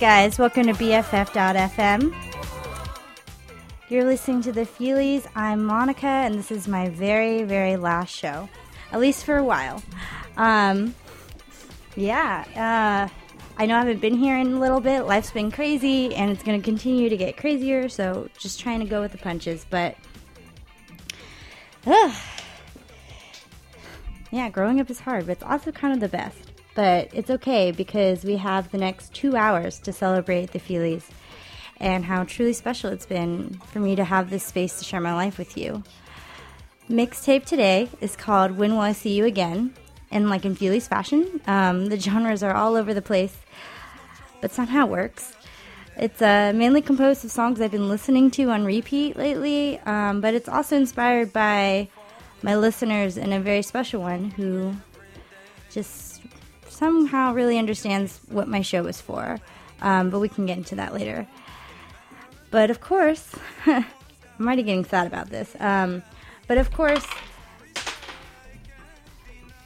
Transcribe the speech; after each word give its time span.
Guys, 0.00 0.38
welcome 0.38 0.66
to 0.68 0.74
BFF.fm. 0.74 2.14
You're 3.88 4.04
listening 4.04 4.42
to 4.42 4.52
the 4.52 4.60
Feelies. 4.60 5.26
I'm 5.34 5.64
Monica, 5.64 6.06
and 6.06 6.36
this 6.36 6.52
is 6.52 6.68
my 6.68 6.88
very, 6.88 7.42
very 7.42 7.76
last 7.76 8.14
show, 8.14 8.48
at 8.92 9.00
least 9.00 9.24
for 9.24 9.38
a 9.38 9.42
while. 9.42 9.82
Um, 10.36 10.94
yeah, 11.96 12.44
uh, 12.54 13.12
I 13.56 13.66
know 13.66 13.74
I 13.74 13.78
haven't 13.78 14.00
been 14.00 14.14
here 14.16 14.38
in 14.38 14.52
a 14.52 14.60
little 14.60 14.78
bit. 14.78 15.00
Life's 15.02 15.32
been 15.32 15.50
crazy, 15.50 16.14
and 16.14 16.30
it's 16.30 16.44
going 16.44 16.60
to 16.60 16.64
continue 16.64 17.08
to 17.08 17.16
get 17.16 17.36
crazier, 17.36 17.88
so 17.88 18.28
just 18.38 18.60
trying 18.60 18.78
to 18.78 18.86
go 18.86 19.00
with 19.00 19.10
the 19.10 19.18
punches. 19.18 19.66
But, 19.68 19.96
yeah, 24.30 24.48
growing 24.48 24.78
up 24.78 24.90
is 24.90 25.00
hard, 25.00 25.26
but 25.26 25.32
it's 25.32 25.42
also 25.42 25.72
kind 25.72 25.92
of 25.92 25.98
the 25.98 26.08
best. 26.08 26.47
But 26.78 27.10
it's 27.12 27.28
okay 27.28 27.72
because 27.72 28.22
we 28.22 28.36
have 28.36 28.70
the 28.70 28.78
next 28.78 29.12
two 29.12 29.34
hours 29.34 29.80
to 29.80 29.92
celebrate 29.92 30.52
the 30.52 30.60
Feelies 30.60 31.02
and 31.80 32.04
how 32.04 32.22
truly 32.22 32.52
special 32.52 32.92
it's 32.92 33.04
been 33.04 33.60
for 33.72 33.80
me 33.80 33.96
to 33.96 34.04
have 34.04 34.30
this 34.30 34.44
space 34.44 34.78
to 34.78 34.84
share 34.84 35.00
my 35.00 35.12
life 35.12 35.38
with 35.38 35.56
you. 35.58 35.82
Mixtape 36.88 37.46
today 37.46 37.88
is 38.00 38.14
called 38.14 38.52
When 38.52 38.74
Will 38.74 38.82
I 38.82 38.92
See 38.92 39.16
You 39.16 39.24
Again? 39.24 39.74
And 40.12 40.30
like 40.30 40.44
in 40.44 40.54
Feelies 40.54 40.86
fashion, 40.86 41.40
um, 41.48 41.86
the 41.86 41.98
genres 42.06 42.44
are 42.44 42.54
all 42.54 42.76
over 42.76 42.94
the 42.94 43.02
place, 43.02 43.36
but 44.40 44.52
somehow 44.52 44.86
it 44.86 44.90
works. 44.90 45.32
It's 45.96 46.22
uh, 46.22 46.52
mainly 46.54 46.80
composed 46.80 47.24
of 47.24 47.32
songs 47.32 47.60
I've 47.60 47.72
been 47.72 47.88
listening 47.88 48.30
to 48.30 48.50
on 48.50 48.64
repeat 48.64 49.16
lately, 49.16 49.80
um, 49.80 50.20
but 50.20 50.32
it's 50.32 50.48
also 50.48 50.76
inspired 50.76 51.32
by 51.32 51.88
my 52.42 52.54
listeners 52.54 53.18
and 53.18 53.34
a 53.34 53.40
very 53.40 53.62
special 53.62 54.00
one 54.00 54.30
who 54.30 54.76
just 55.72 56.07
somehow 56.78 57.34
really 57.34 57.58
understands 57.58 58.20
what 58.28 58.46
my 58.46 58.62
show 58.62 58.86
is 58.86 59.00
for. 59.00 59.38
Um, 59.80 60.10
but 60.10 60.20
we 60.20 60.28
can 60.28 60.46
get 60.46 60.58
into 60.58 60.76
that 60.76 60.94
later. 60.94 61.26
But 62.50 62.70
of 62.70 62.80
course, 62.80 63.34
I'm 63.66 63.84
already 64.40 64.62
getting 64.62 64.84
sad 64.84 65.06
about 65.06 65.28
this. 65.30 65.54
Um, 65.60 66.02
but 66.46 66.58
of 66.58 66.72
course, 66.72 67.06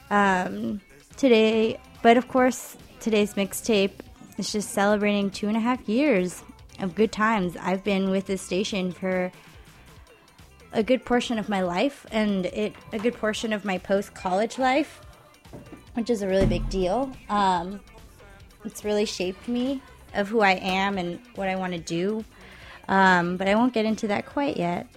um, 0.09 0.81
today, 1.17 1.79
but 2.01 2.17
of 2.17 2.27
course, 2.27 2.77
today's 2.99 3.35
mixtape 3.35 3.91
is 4.37 4.51
just 4.51 4.71
celebrating 4.71 5.29
two 5.29 5.47
and 5.47 5.57
a 5.57 5.59
half 5.59 5.87
years 5.87 6.43
of 6.79 6.95
good 6.95 7.11
times. 7.11 7.55
I've 7.59 7.83
been 7.83 8.09
with 8.09 8.25
this 8.25 8.41
station 8.41 8.91
for 8.91 9.31
a 10.73 10.83
good 10.83 11.05
portion 11.05 11.37
of 11.37 11.49
my 11.49 11.61
life 11.61 12.05
and 12.11 12.47
it 12.47 12.73
a 12.91 12.97
good 12.97 13.13
portion 13.13 13.53
of 13.53 13.63
my 13.63 13.77
post 13.77 14.15
college 14.15 14.57
life 14.57 15.01
which 15.93 16.09
is 16.09 16.21
a 16.21 16.27
really 16.27 16.45
big 16.45 16.69
deal. 16.69 17.11
Um, 17.29 17.79
it's 18.65 18.83
really 18.83 19.05
shaped 19.05 19.47
me 19.47 19.81
of 20.13 20.27
who 20.27 20.41
I 20.41 20.53
am 20.53 20.97
and 20.97 21.19
what 21.35 21.47
I 21.47 21.55
want 21.55 21.73
to 21.73 21.79
do. 21.79 22.23
Um, 22.87 23.37
but 23.37 23.47
I 23.47 23.55
won't 23.55 23.73
get 23.73 23.85
into 23.85 24.07
that 24.07 24.25
quite 24.25 24.57
yet. 24.57 24.87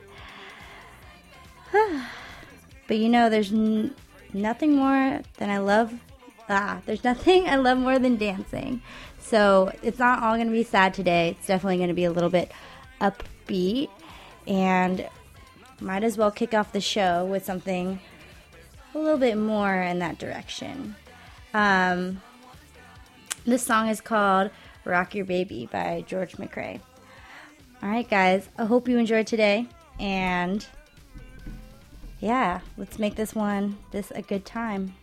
but 1.73 2.97
you 2.97 3.09
know, 3.09 3.29
there's 3.29 3.53
n- 3.53 3.95
nothing 4.33 4.75
more 4.75 5.21
than 5.39 5.51
I 5.51 5.59
love. 5.59 5.93
Ah, 6.49 6.81
there's 6.87 7.05
nothing 7.05 7.49
I 7.49 7.57
love 7.57 7.79
more 7.79 7.99
than 7.99 8.17
dancing. 8.17 8.83
So 9.21 9.73
it's 9.83 9.99
not 9.99 10.23
all 10.23 10.37
going 10.37 10.47
to 10.47 10.53
be 10.53 10.63
sad 10.63 10.95
today. 10.95 11.31
It's 11.31 11.47
definitely 11.47 11.79
going 11.79 11.89
to 11.89 11.95
be 11.95 12.05
a 12.05 12.13
little 12.13 12.31
bit 12.31 12.53
upbeat. 13.01 13.89
And 14.47 15.09
might 15.81 16.05
as 16.05 16.17
well 16.17 16.31
kick 16.31 16.55
off 16.55 16.73
the 16.73 16.81
show 16.81 17.25
with 17.25 17.45
something 17.45 17.99
a 18.97 18.99
little 18.99 19.19
bit 19.19 19.37
more 19.37 19.75
in 19.75 19.99
that 19.99 20.19
direction. 20.19 20.97
Um, 21.53 22.23
this 23.45 23.63
song 23.63 23.89
is 23.89 24.01
called 24.01 24.51
Rock 24.85 25.15
Your 25.15 25.27
Baby 25.27 25.69
by 25.71 26.03
George 26.07 26.33
McCrae. 26.39 26.81
All 27.83 27.91
right, 27.91 28.09
guys, 28.09 28.49
I 28.57 28.65
hope 28.65 28.89
you 28.89 28.97
enjoyed 28.97 29.27
today. 29.27 29.67
And 30.01 30.67
yeah, 32.21 32.61
let's 32.79 32.99
make 32.99 33.17
this 33.17 33.35
one 33.35 33.77
this 33.91 34.11
a 34.13 34.23
good 34.23 34.47
time. 34.47 34.95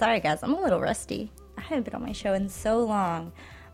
Sorry, 0.00 0.18
guys, 0.18 0.42
I'm 0.42 0.54
a 0.54 0.60
little 0.62 0.80
rusty. 0.80 1.30
I 1.58 1.60
haven't 1.60 1.82
been 1.82 1.94
on 1.94 2.00
my 2.00 2.12
show 2.12 2.32
in 2.32 2.48
so 2.48 2.82
long, 2.82 3.32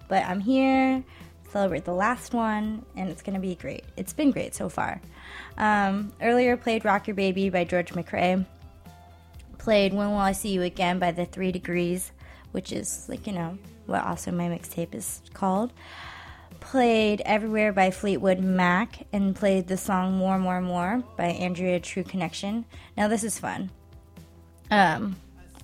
but 0.08 0.24
I'm 0.24 0.40
here 0.40 1.04
to 1.44 1.50
celebrate 1.52 1.84
the 1.84 1.94
last 1.94 2.34
one, 2.34 2.84
and 2.96 3.08
it's 3.08 3.22
gonna 3.22 3.38
be 3.38 3.54
great. 3.54 3.84
It's 3.96 4.12
been 4.12 4.32
great 4.32 4.52
so 4.52 4.68
far. 4.68 5.00
Um, 5.56 6.12
earlier, 6.20 6.56
played 6.56 6.84
"Rock 6.84 7.06
Your 7.06 7.14
Baby" 7.14 7.48
by 7.48 7.62
George 7.62 7.92
McCrae. 7.92 8.44
Played 9.58 9.94
"When 9.94 10.10
Will 10.10 10.16
I 10.16 10.32
See 10.32 10.48
You 10.48 10.62
Again" 10.62 10.98
by 10.98 11.12
The 11.12 11.26
Three 11.26 11.52
Degrees, 11.52 12.10
which 12.50 12.72
is 12.72 13.08
like 13.08 13.28
you 13.28 13.32
know 13.32 13.56
what 13.86 14.04
also 14.04 14.32
my 14.32 14.48
mixtape 14.48 14.96
is 14.96 15.22
called. 15.32 15.72
Played 16.58 17.20
"Everywhere" 17.20 17.72
by 17.72 17.92
Fleetwood 17.92 18.40
Mac, 18.40 19.06
and 19.12 19.36
played 19.36 19.68
the 19.68 19.76
song 19.76 20.14
"More, 20.14 20.40
More, 20.40 20.60
More" 20.60 21.04
by 21.16 21.26
Andrea 21.26 21.78
True 21.78 22.02
Connection. 22.02 22.64
Now 22.96 23.06
this 23.06 23.22
is 23.22 23.38
fun. 23.38 23.70
Um, 24.72 25.14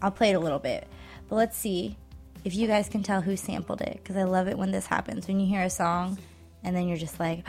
I'll 0.03 0.11
play 0.11 0.31
it 0.31 0.35
a 0.35 0.41
little 0.41 0.59
bit, 0.59 0.87
but 1.29 1.37
let's 1.37 1.57
see 1.57 1.97
if 2.45 2.55
you 2.55 2.67
guys 2.67 2.89
can 2.89 3.03
tell 3.03 3.21
who 3.21 3.37
sampled 3.37 3.81
it 3.81 4.01
because 4.03 4.17
I 4.17 4.25
love 4.25 4.49
it 4.49 4.59
when 4.59 4.73
this 4.73 4.87
happens. 4.87 5.29
When 5.29 5.39
you 5.39 5.47
hear 5.47 5.63
a 5.63 5.71
song 5.71 6.19
and 6.65 6.77
then 6.77 6.89
you're 6.89 6.99
just 6.99 7.21
like, 7.21 7.47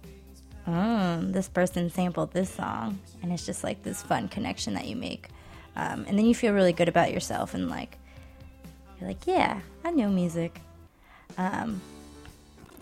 oh, 0.66 1.20
this 1.22 1.48
person 1.48 1.90
sampled 1.90 2.32
this 2.32 2.50
song, 2.50 3.00
and 3.22 3.32
it's 3.32 3.46
just 3.46 3.64
like 3.64 3.82
this 3.82 4.02
fun 4.02 4.28
connection 4.28 4.74
that 4.74 4.86
you 4.86 4.94
make, 4.94 5.30
um, 5.74 6.04
and 6.06 6.18
then 6.18 6.26
you 6.26 6.34
feel 6.34 6.52
really 6.52 6.72
good 6.72 6.88
about 6.88 7.12
yourself 7.12 7.54
and 7.54 7.68
like 7.68 7.98
you're 9.00 9.08
like, 9.08 9.26
yeah, 9.26 9.60
I 9.84 9.90
know 9.90 10.08
music. 10.08 10.60
Um, 11.36 11.80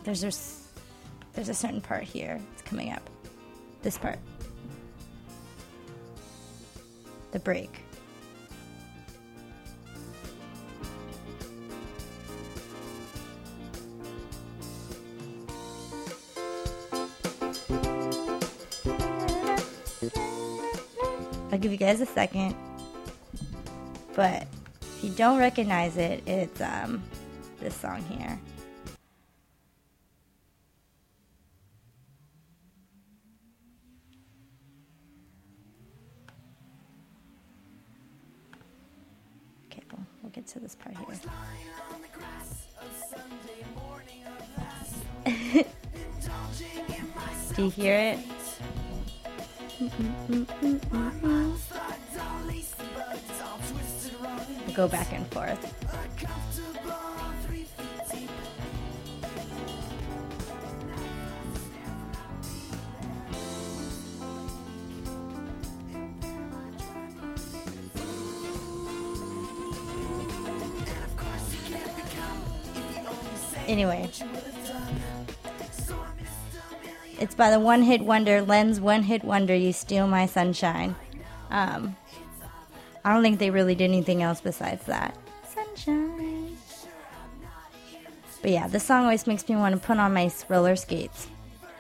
there's 0.05 0.20
this, 0.20 0.68
there's 1.33 1.48
a 1.48 1.55
certain 1.55 1.81
part 1.81 2.05
here. 2.05 2.40
It's 2.53 2.62
coming 2.62 2.92
up. 2.92 3.09
This 3.83 3.98
part. 3.98 4.18
The 7.33 7.40
break. 7.40 7.83
I'll 21.54 21.60
give 21.60 21.70
you 21.70 21.78
guys 21.78 22.00
a 22.00 22.06
second. 22.06 22.56
But 24.16 24.48
if 24.82 25.04
you 25.04 25.10
don't 25.10 25.38
recognize 25.38 25.96
it, 25.96 26.20
it's 26.26 26.60
um 26.60 27.00
this 27.60 27.76
song 27.76 28.02
here. 28.06 28.40
Okay, 39.66 39.84
we'll, 39.92 40.04
we'll 40.24 40.32
get 40.32 40.48
to 40.48 40.58
this 40.58 40.74
part 40.74 40.96
here. 40.96 41.20
Do 47.54 47.62
you 47.62 47.70
hear 47.70 47.94
it? 47.96 48.18
Go 54.74 54.88
back 54.88 55.12
and 55.12 55.26
forth. 55.28 55.74
Anyway, 73.66 74.08
it's 77.18 77.35
by 77.35 77.50
the 77.50 77.61
one 77.61 77.83
hit 77.83 78.03
wonder, 78.03 78.42
Len's 78.42 78.81
one 78.81 79.03
hit 79.03 79.24
wonder, 79.24 79.55
You 79.55 79.72
Steal 79.72 80.07
My 80.07 80.27
Sunshine. 80.27 80.94
Um, 81.50 81.96
I 83.05 83.12
don't 83.12 83.22
think 83.22 83.38
they 83.38 83.50
really 83.50 83.74
did 83.74 83.85
anything 83.85 84.22
else 84.22 84.40
besides 84.40 84.87
that. 84.87 85.16
Sunshine. 85.53 86.57
But 88.42 88.50
yeah, 88.50 88.68
this 88.68 88.85
song 88.85 89.05
always 89.05 89.27
makes 89.27 89.48
me 89.48 89.57
want 89.57 89.74
to 89.74 89.87
put 89.87 89.98
on 89.98 90.12
my 90.12 90.31
roller 90.48 90.77
skates. 90.77 91.29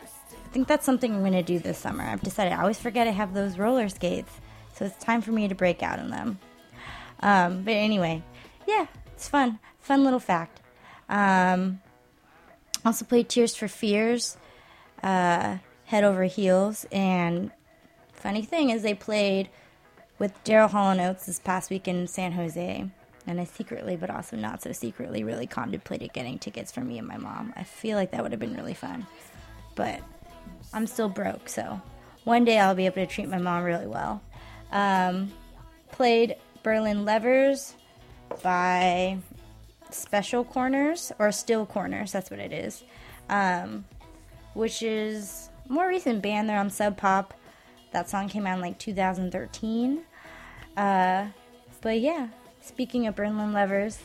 I 0.02 0.48
think 0.48 0.68
that's 0.68 0.86
something 0.86 1.12
I'm 1.12 1.20
going 1.20 1.32
to 1.32 1.42
do 1.42 1.58
this 1.58 1.78
summer. 1.78 2.04
I've 2.04 2.22
decided 2.22 2.52
I 2.52 2.60
always 2.60 2.78
forget 2.78 3.06
I 3.06 3.10
have 3.10 3.34
those 3.34 3.58
roller 3.58 3.88
skates, 3.88 4.32
so 4.74 4.86
it's 4.86 4.96
time 5.04 5.20
for 5.20 5.32
me 5.32 5.48
to 5.48 5.54
break 5.54 5.82
out 5.82 5.98
in 5.98 6.10
them. 6.10 6.38
Um, 7.20 7.64
but 7.64 7.72
anyway, 7.72 8.22
yeah, 8.66 8.86
it's 9.12 9.28
fun. 9.28 9.58
Fun 9.80 10.04
little 10.04 10.20
fact. 10.20 10.60
Um, 11.08 11.80
also 12.84 13.04
played 13.04 13.28
Tears 13.28 13.54
for 13.54 13.68
Fears, 13.68 14.36
uh, 15.04 15.58
Head 15.84 16.02
Over 16.02 16.24
Heels, 16.24 16.86
and 16.90 17.52
funny 18.12 18.42
thing 18.42 18.70
is 18.70 18.82
they 18.82 18.94
played 18.94 19.50
with 20.18 20.32
Daryl 20.44 20.70
Hall 20.70 20.90
and 20.90 21.00
Oates 21.00 21.26
this 21.26 21.38
past 21.38 21.70
week 21.70 21.86
in 21.86 22.06
San 22.06 22.32
Jose. 22.32 22.90
And 23.26 23.40
I 23.40 23.44
secretly, 23.44 23.96
but 23.96 24.10
also 24.10 24.36
not 24.36 24.62
so 24.62 24.72
secretly, 24.72 25.24
really 25.24 25.46
contemplated 25.46 26.12
getting 26.12 26.38
tickets 26.38 26.72
for 26.72 26.80
me 26.80 26.98
and 26.98 27.08
my 27.08 27.16
mom. 27.16 27.54
I 27.56 27.64
feel 27.64 27.96
like 27.96 28.10
that 28.10 28.22
would 28.22 28.32
have 28.32 28.40
been 28.40 28.54
really 28.54 28.74
fun. 28.74 29.06
But 29.74 30.00
I'm 30.72 30.86
still 30.86 31.08
broke, 31.08 31.48
so 31.48 31.80
one 32.24 32.44
day 32.44 32.58
I'll 32.58 32.74
be 32.74 32.86
able 32.86 32.96
to 32.96 33.06
treat 33.06 33.28
my 33.28 33.38
mom 33.38 33.64
really 33.64 33.86
well. 33.86 34.22
Um, 34.72 35.32
played 35.92 36.36
Berlin 36.62 37.04
Levers 37.04 37.74
by 38.42 39.18
Special 39.90 40.44
Corners, 40.44 41.12
or 41.18 41.32
Still 41.32 41.66
Corners, 41.66 42.12
that's 42.12 42.30
what 42.30 42.40
it 42.40 42.52
is. 42.52 42.82
Um, 43.28 43.84
which 44.54 44.82
is 44.82 45.50
more 45.68 45.88
recent 45.88 46.22
band. 46.22 46.48
They're 46.48 46.58
on 46.58 46.70
Sub 46.70 46.96
Pop. 46.96 47.34
That 47.92 48.08
song 48.08 48.28
came 48.28 48.46
out 48.46 48.56
in 48.56 48.60
like 48.60 48.78
2013. 48.78 50.02
Uh, 50.76 51.26
but 51.80 52.00
yeah, 52.00 52.28
speaking 52.60 53.06
of 53.06 53.14
Berlin 53.14 53.52
lovers, 53.52 53.98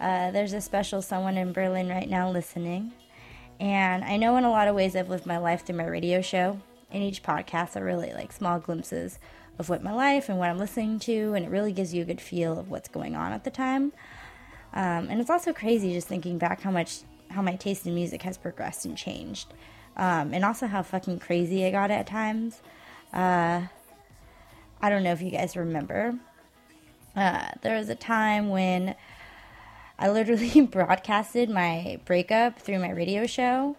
uh, 0.00 0.30
there's 0.30 0.52
a 0.52 0.60
special 0.60 1.02
someone 1.02 1.36
in 1.36 1.52
Berlin 1.52 1.88
right 1.88 2.08
now 2.08 2.30
listening. 2.30 2.92
And 3.58 4.04
I 4.04 4.16
know 4.16 4.36
in 4.36 4.44
a 4.44 4.50
lot 4.50 4.68
of 4.68 4.76
ways 4.76 4.94
I've 4.94 5.08
lived 5.08 5.26
my 5.26 5.38
life 5.38 5.66
through 5.66 5.76
my 5.76 5.86
radio 5.86 6.20
show. 6.20 6.60
In 6.90 7.02
each 7.02 7.22
podcast 7.22 7.76
are 7.76 7.84
really 7.84 8.12
like 8.12 8.32
small 8.32 8.58
glimpses 8.58 9.18
of 9.58 9.68
what 9.68 9.82
my 9.82 9.92
life 9.92 10.28
and 10.28 10.38
what 10.38 10.48
I'm 10.48 10.58
listening 10.58 10.98
to, 11.00 11.34
and 11.34 11.44
it 11.44 11.50
really 11.50 11.72
gives 11.72 11.92
you 11.92 12.02
a 12.02 12.04
good 12.04 12.20
feel 12.20 12.58
of 12.58 12.70
what's 12.70 12.88
going 12.88 13.16
on 13.16 13.32
at 13.32 13.44
the 13.44 13.50
time. 13.50 13.92
Um, 14.72 15.08
and 15.10 15.20
it's 15.20 15.30
also 15.30 15.52
crazy 15.52 15.92
just 15.92 16.06
thinking 16.06 16.38
back 16.38 16.62
how 16.62 16.70
much 16.70 17.00
how 17.30 17.42
my 17.42 17.56
taste 17.56 17.86
in 17.86 17.94
music 17.94 18.22
has 18.22 18.36
progressed 18.36 18.84
and 18.84 18.96
changed, 18.96 19.52
um, 19.96 20.32
and 20.32 20.44
also 20.44 20.66
how 20.66 20.82
fucking 20.82 21.18
crazy 21.18 21.64
I 21.66 21.70
got 21.70 21.90
at 21.90 22.06
times. 22.06 22.62
Uh, 23.12 23.62
I 24.80 24.90
don't 24.90 25.02
know 25.02 25.12
if 25.12 25.22
you 25.22 25.30
guys 25.30 25.56
remember. 25.56 26.18
Uh, 27.16 27.48
there 27.62 27.76
was 27.76 27.88
a 27.88 27.94
time 27.94 28.48
when 28.48 28.94
I 29.98 30.08
literally 30.08 30.60
broadcasted 30.66 31.50
my 31.50 32.00
breakup 32.04 32.58
through 32.58 32.78
my 32.78 32.90
radio 32.90 33.26
show. 33.26 33.76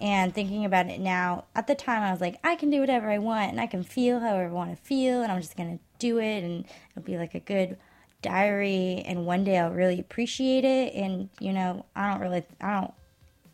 And 0.00 0.34
thinking 0.34 0.64
about 0.64 0.88
it 0.88 0.98
now, 0.98 1.44
at 1.54 1.68
the 1.68 1.76
time 1.76 2.02
I 2.02 2.10
was 2.10 2.20
like, 2.20 2.36
I 2.42 2.56
can 2.56 2.70
do 2.70 2.80
whatever 2.80 3.08
I 3.08 3.18
want 3.18 3.52
and 3.52 3.60
I 3.60 3.68
can 3.68 3.84
feel 3.84 4.18
however 4.18 4.48
I 4.48 4.52
want 4.52 4.76
to 4.76 4.82
feel 4.82 5.22
and 5.22 5.30
I'm 5.30 5.40
just 5.40 5.56
going 5.56 5.78
to 5.78 5.84
do 6.00 6.18
it 6.18 6.42
and 6.42 6.64
it'll 6.90 7.06
be 7.06 7.16
like 7.16 7.36
a 7.36 7.40
good 7.40 7.78
diary 8.22 9.02
and 9.04 9.26
one 9.26 9.44
day 9.44 9.58
I'll 9.58 9.72
really 9.72 10.00
appreciate 10.00 10.64
it. 10.64 10.94
And, 10.94 11.28
you 11.40 11.52
know, 11.52 11.84
I 11.94 12.10
don't 12.10 12.20
really, 12.20 12.44
I 12.60 12.80
don't 12.80 12.94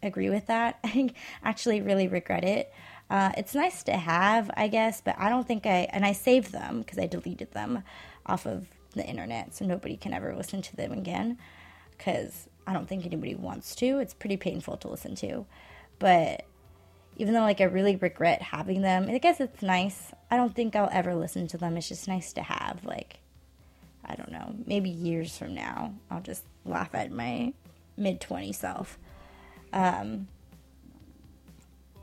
agree 0.02 0.30
with 0.30 0.46
that. 0.46 0.78
I 0.84 1.10
actually 1.42 1.80
really 1.80 2.08
regret 2.08 2.44
it. 2.44 2.72
Uh, 3.10 3.32
it's 3.36 3.54
nice 3.54 3.82
to 3.84 3.92
have, 3.96 4.50
I 4.56 4.68
guess, 4.68 5.00
but 5.00 5.16
I 5.18 5.30
don't 5.30 5.46
think 5.46 5.66
I, 5.66 5.88
and 5.90 6.04
I 6.04 6.12
saved 6.12 6.52
them 6.52 6.80
because 6.80 6.98
I 6.98 7.06
deleted 7.06 7.52
them 7.52 7.82
off 8.26 8.46
of 8.46 8.66
the 8.94 9.04
internet 9.04 9.54
so 9.54 9.64
nobody 9.64 9.96
can 9.96 10.12
ever 10.12 10.34
listen 10.36 10.60
to 10.62 10.76
them 10.76 10.92
again 10.92 11.38
because 11.96 12.48
I 12.66 12.74
don't 12.74 12.86
think 12.86 13.06
anybody 13.06 13.34
wants 13.34 13.74
to. 13.76 13.98
It's 13.98 14.14
pretty 14.14 14.36
painful 14.36 14.76
to 14.78 14.88
listen 14.88 15.14
to. 15.16 15.46
But 15.98 16.44
even 17.16 17.34
though 17.34 17.40
like 17.40 17.60
I 17.60 17.64
really 17.64 17.96
regret 17.96 18.42
having 18.42 18.82
them, 18.82 19.08
I 19.08 19.18
guess 19.18 19.40
it's 19.40 19.62
nice. 19.62 20.12
I 20.30 20.36
don't 20.36 20.54
think 20.54 20.76
I'll 20.76 20.90
ever 20.92 21.14
listen 21.14 21.48
to 21.48 21.58
them. 21.58 21.76
It's 21.76 21.88
just 21.88 22.08
nice 22.08 22.32
to 22.34 22.42
have 22.42 22.84
like 22.84 23.20
I 24.08 24.14
don't 24.14 24.32
know, 24.32 24.54
maybe 24.66 24.88
years 24.88 25.36
from 25.36 25.54
now, 25.54 25.94
I'll 26.10 26.22
just 26.22 26.44
laugh 26.64 26.94
at 26.94 27.12
my 27.12 27.52
mid 27.96 28.20
20 28.20 28.52
self. 28.52 28.98
Um, 29.72 30.28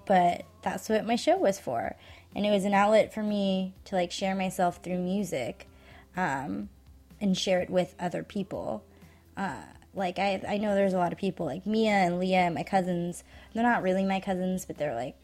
but 0.06 0.46
that's 0.62 0.88
what 0.88 1.06
my 1.06 1.16
show 1.16 1.38
was 1.38 1.60
for. 1.60 1.96
And 2.36 2.46
it 2.46 2.52
was 2.52 2.66
an 2.66 2.74
outlet 2.74 3.14
for 3.14 3.24
me 3.24 3.74
to 3.86 3.96
like 3.96 4.12
share 4.12 4.36
myself 4.36 4.80
through 4.84 5.00
music 5.00 5.68
um, 6.16 6.70
and 7.20 7.38
share 7.38 7.62
it 7.62 7.70
with 7.70 7.96
other 8.00 8.24
people. 8.24 8.84
Uh, 9.36 9.64
like 9.94 10.20
I, 10.20 10.42
I 10.48 10.58
know 10.58 10.76
there's 10.76 10.94
a 10.94 10.98
lot 10.98 11.14
of 11.14 11.18
people 11.18 11.46
like 11.46 11.66
Mia 11.66 11.92
and 11.92 12.20
Leah 12.20 12.52
my 12.52 12.64
cousins. 12.64 13.24
They're 13.54 13.64
not 13.64 13.82
really 13.82 14.04
my 14.04 14.20
cousins, 14.20 14.66
but 14.66 14.78
they're 14.78 14.94
like 14.94 15.16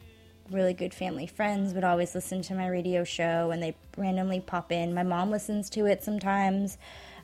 really 0.52 0.74
good 0.74 0.94
family 0.94 1.26
friends. 1.26 1.74
Would 1.74 1.84
always 1.84 2.14
listen 2.14 2.42
to 2.42 2.54
my 2.54 2.68
radio 2.68 3.04
show, 3.04 3.50
and 3.50 3.62
they 3.62 3.74
randomly 3.96 4.40
pop 4.40 4.70
in. 4.70 4.94
My 4.94 5.02
mom 5.02 5.30
listens 5.30 5.70
to 5.70 5.86
it 5.86 6.02
sometimes. 6.02 6.78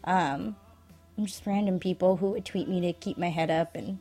Um, 0.05 0.57
just 1.21 1.47
random 1.47 1.81
people 1.81 2.17
who 2.17 2.31
would 2.31 2.45
tweet 2.45 2.69
me 2.69 2.81
to 2.81 2.93
keep 2.93 3.19
my 3.19 3.31
head 3.31 3.51
up 3.51 3.75
and 3.75 3.99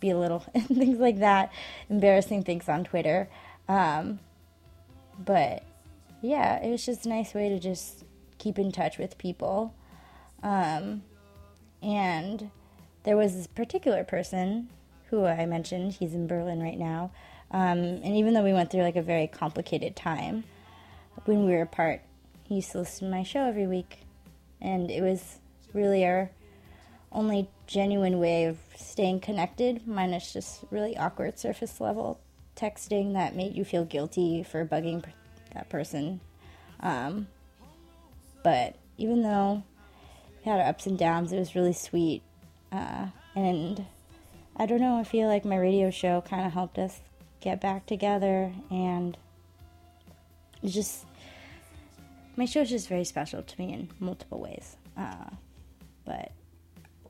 be 0.00 0.10
a 0.10 0.18
little 0.18 0.40
things 0.68 0.98
like 0.98 1.18
that, 1.20 1.52
embarrassing 1.88 2.42
things 2.42 2.68
on 2.68 2.84
Twitter. 2.84 3.28
Um, 3.68 4.18
but 5.18 5.62
yeah, 6.22 6.62
it 6.62 6.70
was 6.70 6.84
just 6.84 7.06
a 7.06 7.08
nice 7.08 7.34
way 7.34 7.48
to 7.48 7.58
just 7.58 8.04
keep 8.38 8.58
in 8.58 8.72
touch 8.72 8.98
with 8.98 9.18
people. 9.18 9.74
Um, 10.42 11.02
and 11.82 12.50
there 13.04 13.16
was 13.16 13.34
this 13.34 13.46
particular 13.46 14.04
person 14.04 14.68
who 15.10 15.24
I 15.24 15.46
mentioned, 15.46 15.94
he's 15.94 16.14
in 16.14 16.26
Berlin 16.26 16.60
right 16.60 16.78
now. 16.78 17.12
Um, 17.50 17.78
and 17.78 18.16
even 18.16 18.34
though 18.34 18.42
we 18.42 18.52
went 18.52 18.70
through 18.70 18.82
like 18.82 18.96
a 18.96 19.02
very 19.02 19.26
complicated 19.26 19.96
time 19.96 20.44
when 21.24 21.46
we 21.46 21.52
were 21.52 21.62
apart, 21.62 22.02
he 22.44 22.56
used 22.56 22.72
to 22.72 22.78
listen 22.78 23.08
to 23.08 23.16
my 23.16 23.22
show 23.22 23.44
every 23.44 23.66
week. 23.66 24.00
And 24.60 24.90
it 24.90 25.02
was 25.02 25.38
really 25.72 26.04
our 26.04 26.30
only 27.12 27.48
genuine 27.66 28.18
way 28.18 28.44
of 28.44 28.58
staying 28.76 29.20
connected, 29.20 29.86
minus 29.86 30.32
just 30.32 30.64
really 30.70 30.96
awkward 30.96 31.38
surface 31.38 31.80
level 31.80 32.20
texting 32.56 33.12
that 33.12 33.36
made 33.36 33.54
you 33.54 33.64
feel 33.64 33.84
guilty 33.84 34.42
for 34.42 34.64
bugging 34.64 35.04
that 35.54 35.68
person. 35.68 36.20
Um, 36.80 37.28
but 38.42 38.76
even 38.96 39.22
though 39.22 39.62
we 40.38 40.50
had 40.50 40.60
our 40.60 40.66
ups 40.66 40.86
and 40.86 40.98
downs, 40.98 41.32
it 41.32 41.38
was 41.38 41.54
really 41.54 41.72
sweet. 41.72 42.22
Uh, 42.72 43.08
and 43.34 43.84
I 44.56 44.66
don't 44.66 44.80
know, 44.80 44.98
I 44.98 45.04
feel 45.04 45.28
like 45.28 45.44
my 45.44 45.56
radio 45.56 45.90
show 45.90 46.22
kind 46.22 46.46
of 46.46 46.52
helped 46.52 46.78
us 46.78 47.00
get 47.40 47.60
back 47.60 47.86
together 47.86 48.52
and 48.70 49.16
it's 50.62 50.74
just 50.74 51.04
my 52.36 52.44
show 52.44 52.60
is 52.60 52.70
just 52.70 52.88
very 52.88 53.04
special 53.04 53.42
to 53.42 53.60
me 53.60 53.72
in 53.72 53.88
multiple 53.98 54.40
ways. 54.40 54.76
Uh, 54.96 55.30
but 56.04 56.32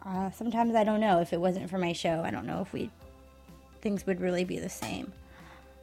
uh, 0.04 0.30
sometimes 0.30 0.74
I 0.74 0.84
don't 0.84 1.00
know 1.00 1.20
if 1.20 1.32
it 1.32 1.40
wasn't 1.40 1.68
for 1.68 1.78
my 1.78 1.92
show. 1.92 2.22
I 2.24 2.30
don't 2.30 2.46
know 2.46 2.60
if 2.60 2.72
we 2.72 2.90
things 3.80 4.06
would 4.06 4.20
really 4.20 4.44
be 4.44 4.58
the 4.58 4.68
same. 4.68 5.12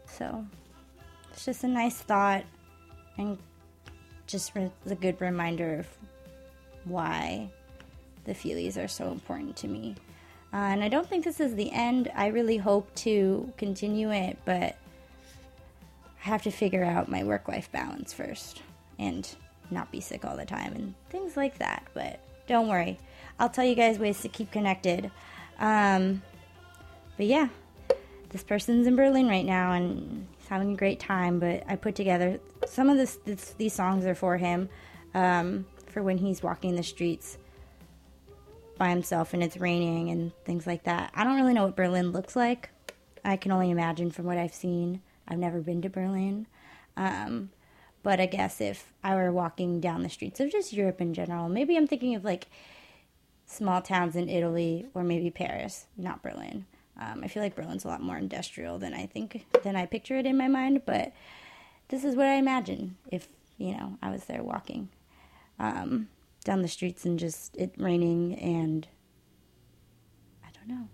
So 0.05 0.45
it's 1.31 1.45
just 1.45 1.63
a 1.63 1.67
nice 1.67 1.97
thought 1.97 2.43
and 3.17 3.37
just 4.27 4.55
re- 4.55 4.71
a 4.85 4.95
good 4.95 5.19
reminder 5.19 5.79
of 5.79 5.87
why 6.85 7.49
the 8.25 8.33
Feelies 8.33 8.83
are 8.83 8.87
so 8.87 9.11
important 9.11 9.55
to 9.57 9.67
me. 9.67 9.95
Uh, 10.53 10.57
and 10.57 10.83
I 10.83 10.87
don't 10.87 11.09
think 11.09 11.25
this 11.25 11.39
is 11.39 11.55
the 11.55 11.71
end. 11.71 12.11
I 12.15 12.27
really 12.27 12.57
hope 12.57 12.93
to 12.95 13.51
continue 13.57 14.11
it, 14.11 14.37
but 14.45 14.77
I 16.23 16.29
have 16.29 16.43
to 16.43 16.51
figure 16.51 16.83
out 16.83 17.09
my 17.09 17.23
work 17.23 17.47
life 17.47 17.71
balance 17.71 18.13
first 18.13 18.61
and 18.99 19.27
not 19.71 19.91
be 19.91 19.99
sick 19.99 20.23
all 20.23 20.37
the 20.37 20.45
time 20.45 20.73
and 20.73 20.93
things 21.09 21.35
like 21.35 21.57
that. 21.57 21.87
But 21.95 22.19
don't 22.47 22.67
worry, 22.67 22.99
I'll 23.39 23.49
tell 23.49 23.65
you 23.65 23.73
guys 23.73 23.97
ways 23.97 24.21
to 24.21 24.29
keep 24.29 24.51
connected. 24.51 25.09
Um, 25.57 26.21
but 27.17 27.25
yeah, 27.25 27.47
this 28.29 28.43
person's 28.43 28.85
in 28.85 28.95
Berlin 28.95 29.27
right 29.27 29.45
now 29.45 29.71
and 29.71 30.27
he's 30.37 30.47
having 30.47 30.73
a 30.73 30.77
great 30.77 30.99
time. 30.99 31.39
But 31.39 31.63
I 31.67 31.77
put 31.77 31.95
together 31.95 32.39
some 32.67 32.89
of 32.89 32.97
this, 32.97 33.17
this 33.25 33.55
these 33.57 33.73
songs 33.73 34.05
are 34.05 34.15
for 34.15 34.37
him 34.37 34.69
um, 35.15 35.65
for 35.87 36.03
when 36.03 36.19
he's 36.19 36.43
walking 36.43 36.75
the 36.75 36.83
streets 36.83 37.39
by 38.83 38.89
himself 38.89 39.33
and 39.33 39.41
it's 39.41 39.55
raining 39.55 40.09
and 40.09 40.33
things 40.43 40.67
like 40.67 40.83
that. 40.83 41.09
I 41.15 41.23
don't 41.23 41.37
really 41.37 41.53
know 41.53 41.63
what 41.63 41.77
Berlin 41.77 42.11
looks 42.11 42.35
like. 42.35 42.69
I 43.23 43.37
can 43.37 43.53
only 43.53 43.71
imagine 43.71 44.11
from 44.11 44.25
what 44.25 44.37
I've 44.37 44.53
seen. 44.53 45.01
I've 45.25 45.37
never 45.37 45.61
been 45.61 45.81
to 45.83 45.89
Berlin. 45.89 46.47
Um, 46.97 47.51
but 48.03 48.19
I 48.19 48.25
guess 48.25 48.59
if 48.59 48.91
I 49.01 49.15
were 49.15 49.31
walking 49.31 49.79
down 49.79 50.03
the 50.03 50.09
streets 50.09 50.41
of 50.41 50.51
just 50.51 50.73
Europe 50.73 50.99
in 50.99 51.13
general, 51.13 51.47
maybe 51.47 51.77
I'm 51.77 51.87
thinking 51.87 52.13
of 52.13 52.25
like 52.25 52.47
small 53.45 53.81
towns 53.81 54.17
in 54.17 54.27
Italy 54.27 54.85
or 54.93 55.01
maybe 55.05 55.31
Paris, 55.31 55.85
not 55.95 56.21
Berlin. 56.21 56.65
Um, 56.99 57.21
I 57.23 57.29
feel 57.29 57.41
like 57.41 57.55
Berlin's 57.55 57.85
a 57.85 57.87
lot 57.87 58.03
more 58.03 58.17
industrial 58.17 58.79
than 58.79 58.93
I 58.93 59.05
think 59.05 59.45
than 59.63 59.77
I 59.77 59.85
picture 59.85 60.17
it 60.17 60.25
in 60.25 60.35
my 60.35 60.49
mind, 60.49 60.81
but 60.85 61.13
this 61.87 62.03
is 62.03 62.17
what 62.17 62.25
I 62.25 62.33
imagine 62.33 62.97
if 63.09 63.29
you 63.57 63.77
know 63.77 63.97
I 64.01 64.09
was 64.09 64.25
there 64.25 64.43
walking 64.43 64.89
um, 65.57 66.09
down 66.43 66.61
the 66.61 66.67
streets 66.67 67.05
and 67.05 67.17
just 67.19 67.55
it 67.57 67.73
raining 67.77 68.35
and 68.35 68.87
I 70.43 70.49
don't 70.53 70.67
know. 70.67 70.87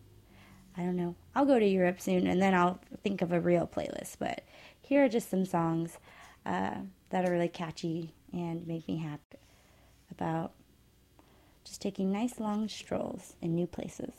I 0.78 0.84
don't 0.84 0.96
know. 0.96 1.16
I'll 1.36 1.46
go 1.46 1.60
to 1.60 1.66
Europe 1.66 2.00
soon 2.00 2.28
and 2.28 2.42
then 2.42 2.54
I'll 2.54 2.80
think 3.04 3.22
of 3.22 3.32
a 3.32 3.40
real 3.40 3.68
playlist. 3.68 4.18
But 4.20 4.44
here 4.82 5.04
are 5.04 5.10
just 5.10 5.30
some 5.30 5.46
songs 5.46 5.98
uh, 6.46 6.76
that 7.10 7.28
are 7.28 7.32
really 7.32 7.48
catchy 7.48 8.14
and 8.32 8.66
make 8.68 8.88
me 8.88 8.98
happy 8.98 9.40
about 10.12 10.52
just 11.64 11.82
taking 11.82 12.12
nice 12.12 12.40
long 12.40 12.68
strolls 12.68 13.36
in 13.42 13.56
new 13.56 13.68
places. 13.68 14.14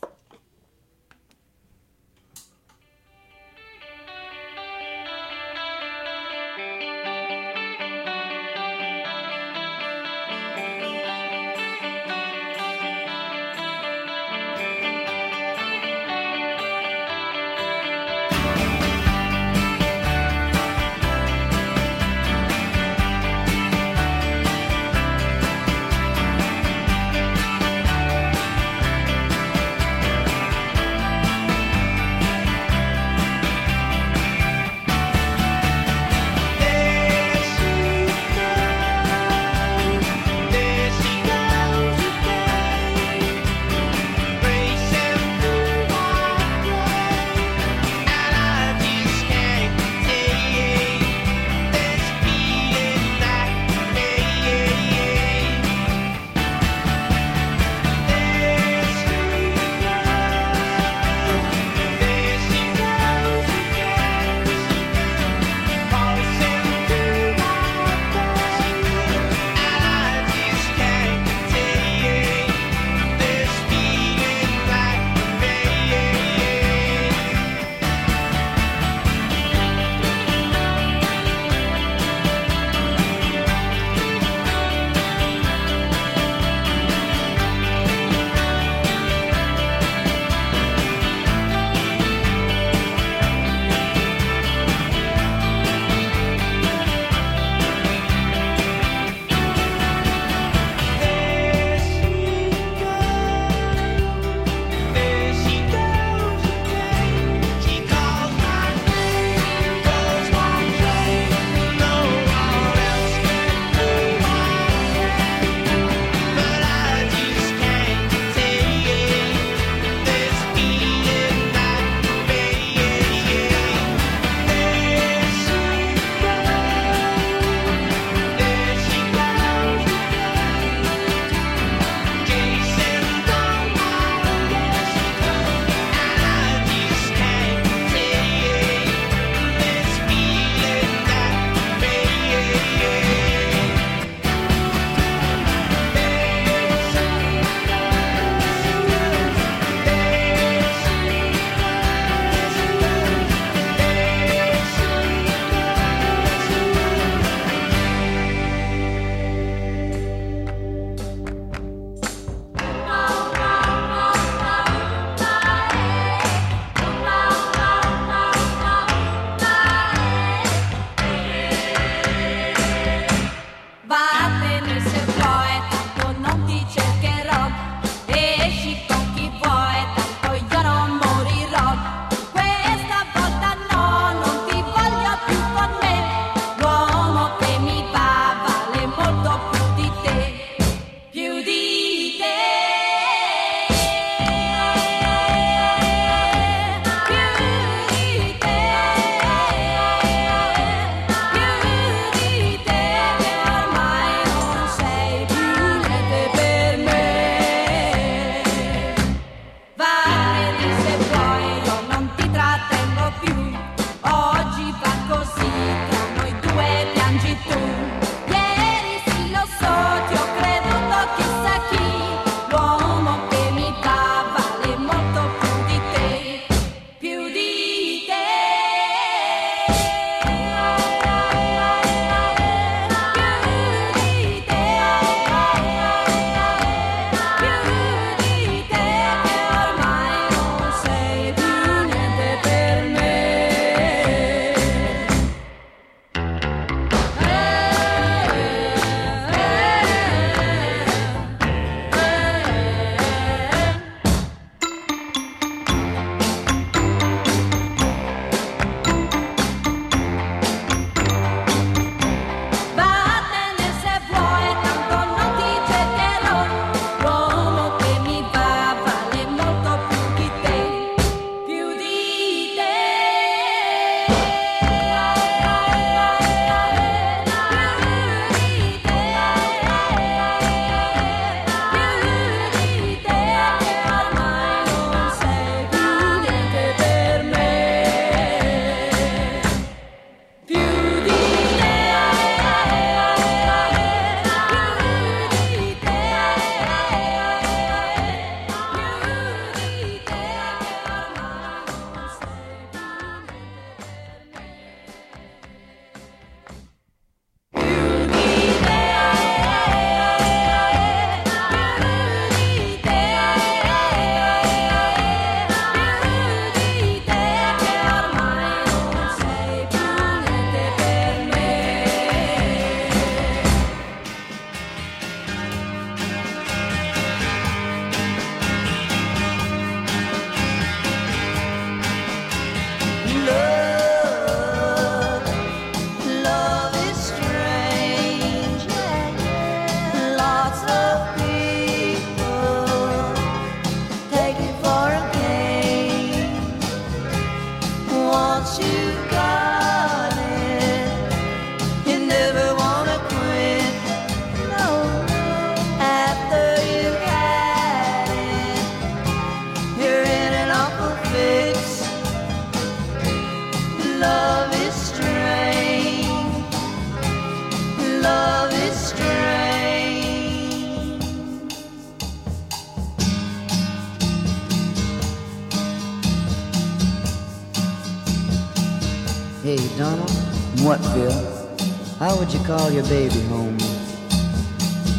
call 382.56 382.72
your 382.72 382.82
baby 382.88 383.20
home. 383.28 383.56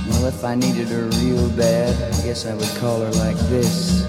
Well, 0.07 0.25
if 0.25 0.41
I 0.45 0.55
needed 0.55 0.87
her 0.87 1.09
real 1.19 1.49
bad, 1.49 1.93
I 2.01 2.23
guess 2.23 2.45
I 2.45 2.53
would 2.55 2.73
call 2.79 3.01
her 3.01 3.11
like 3.11 3.35
this. 3.49 4.00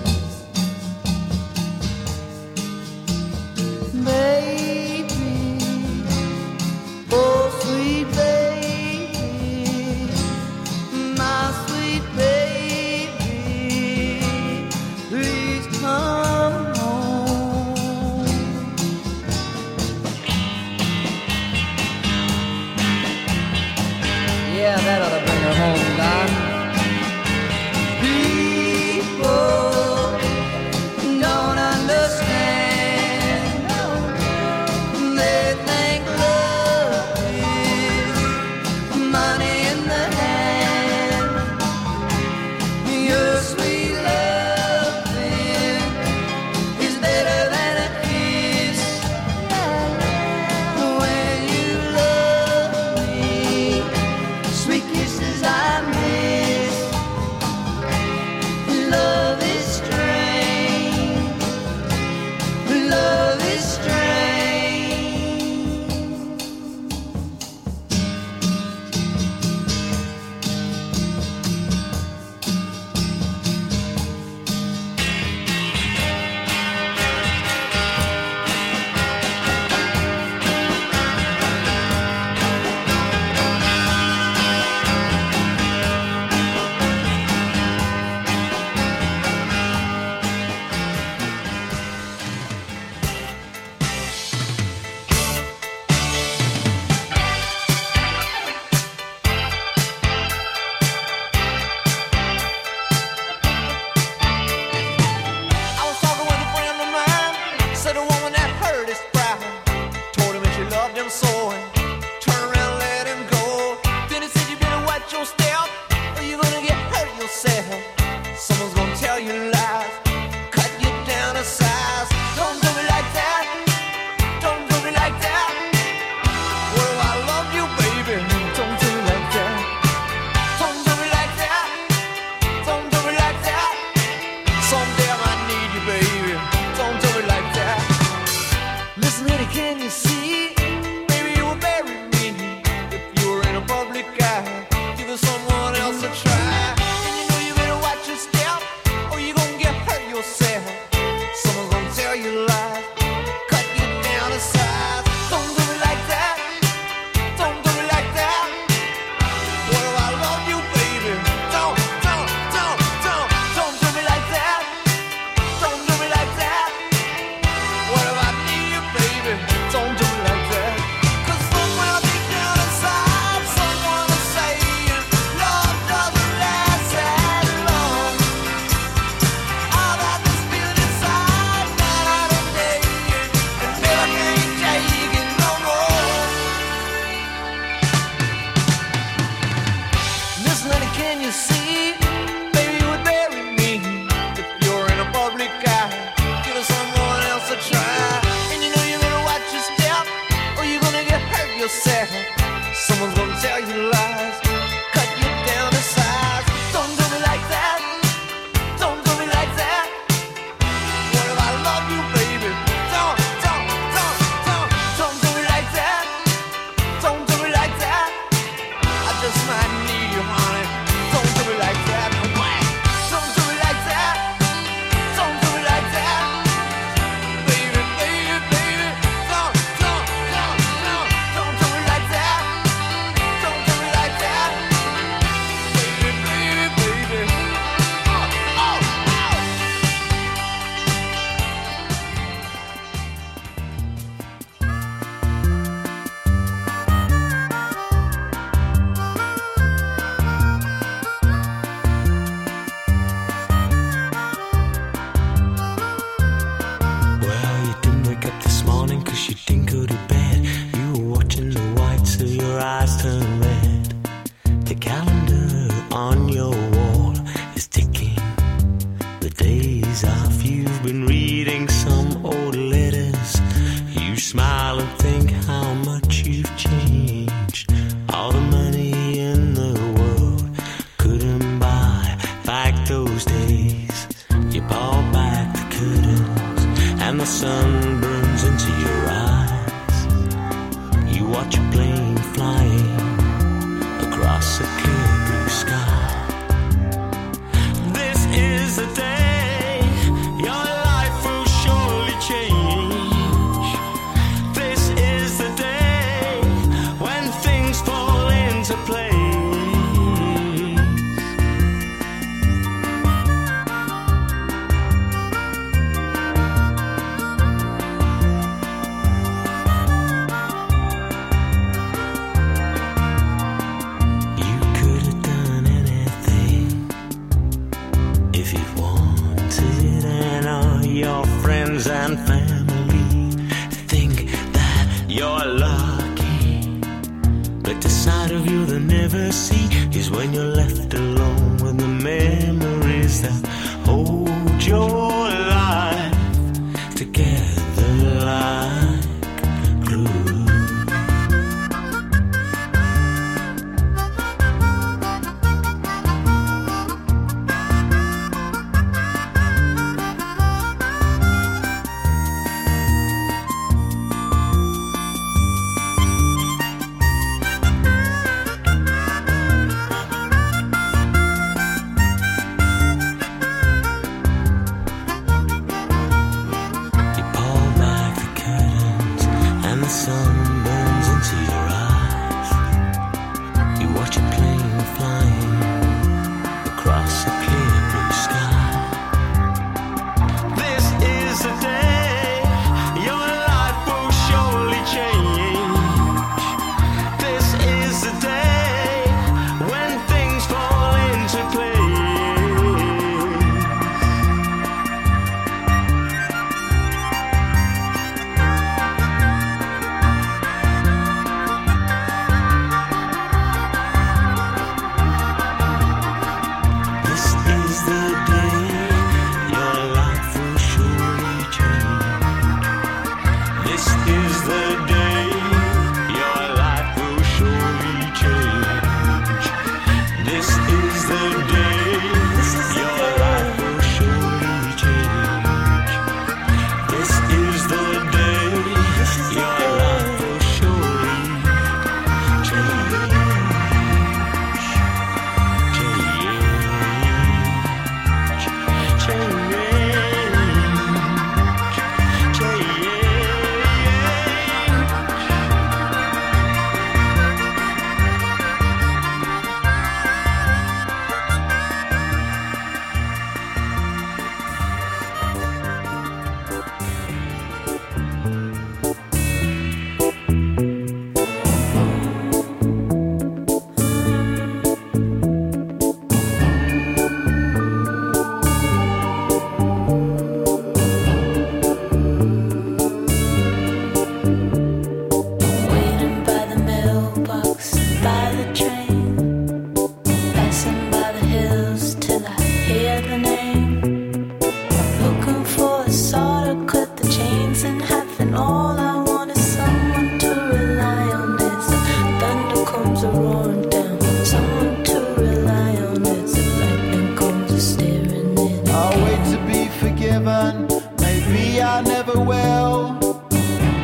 given. 510.13 510.69
Maybe 511.01 511.63
I 511.63 511.81
never 511.95 512.19
will. 512.31 512.81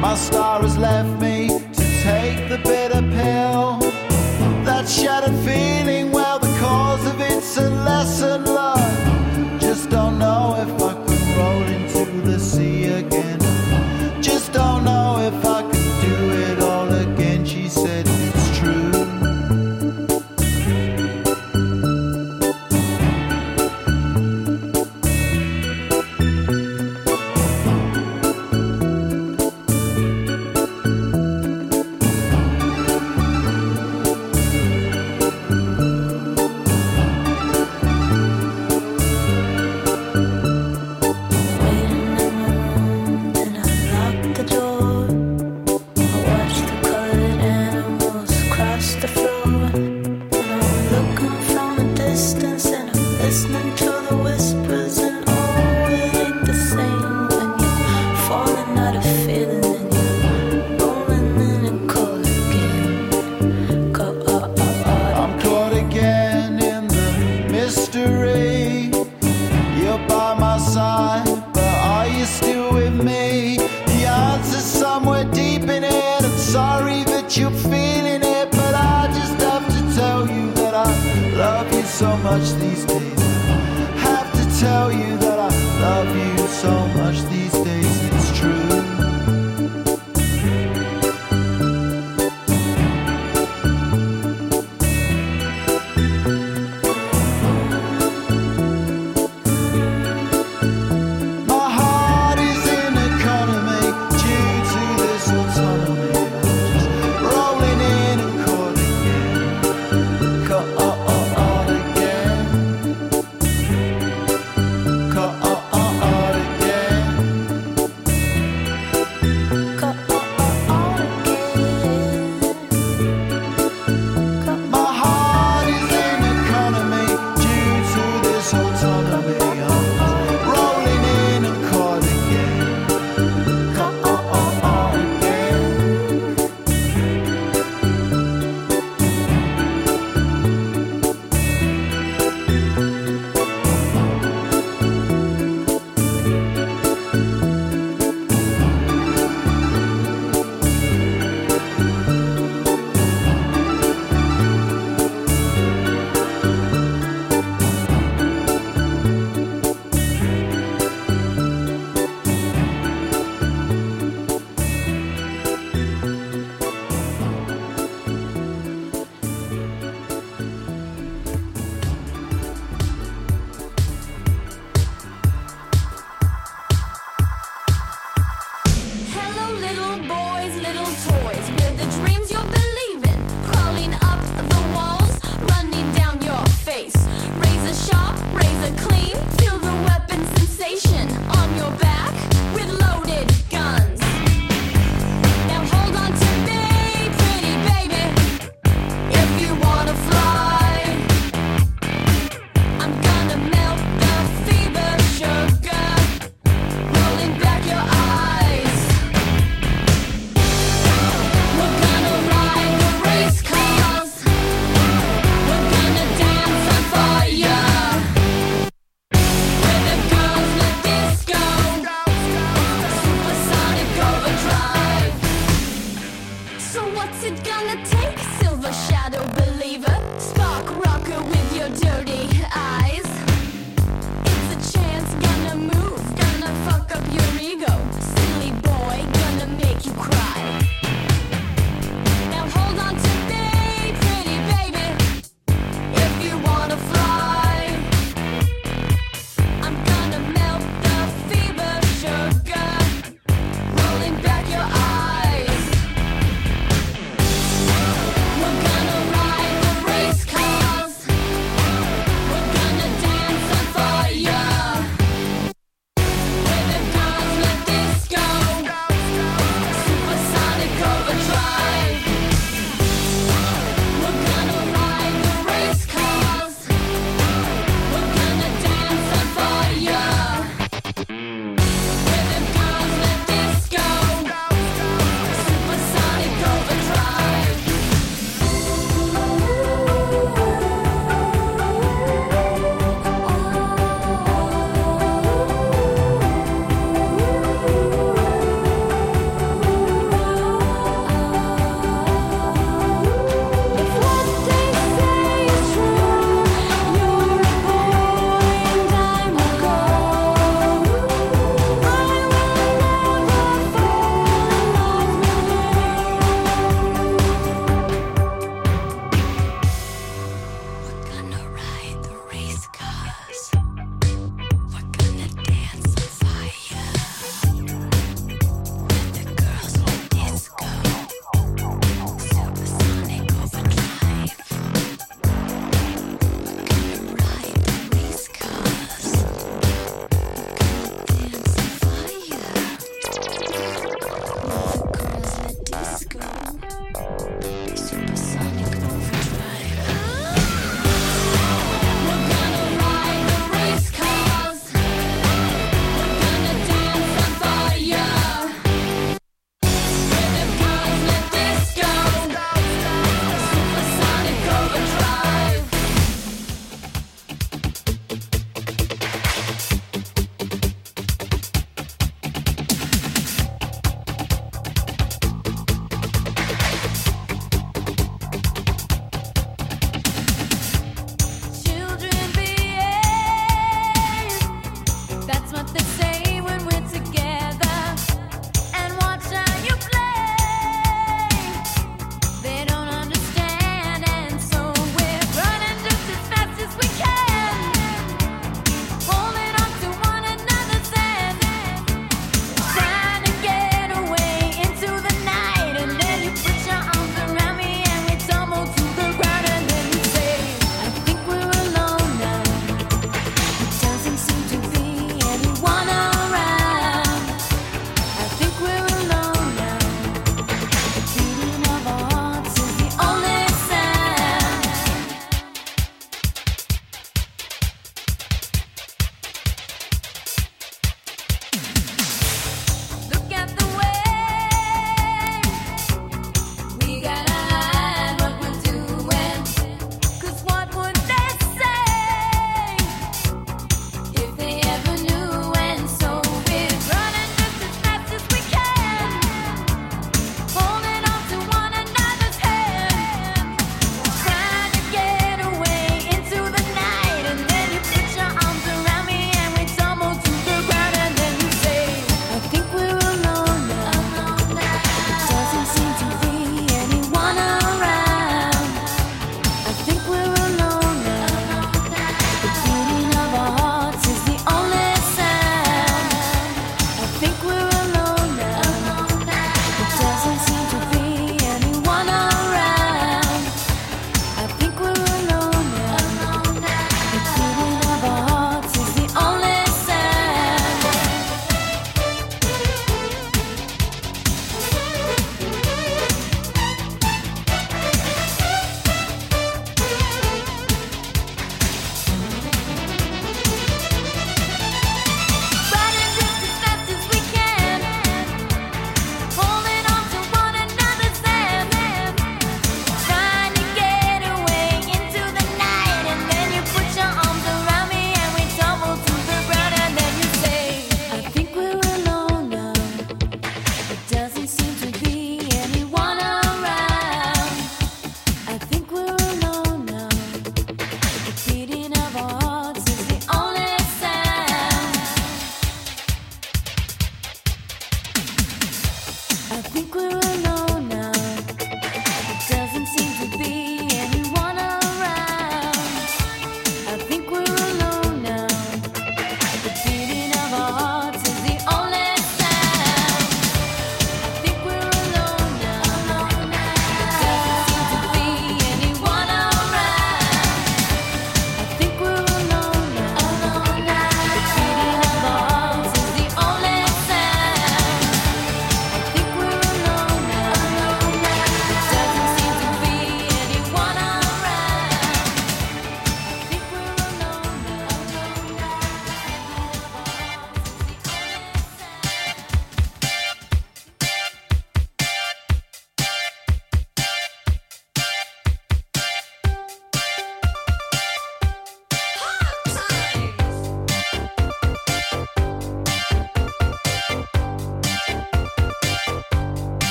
My 0.00 0.14
star 0.16 0.62
has 0.62 0.76
left 0.76 1.20
me. 1.20 1.35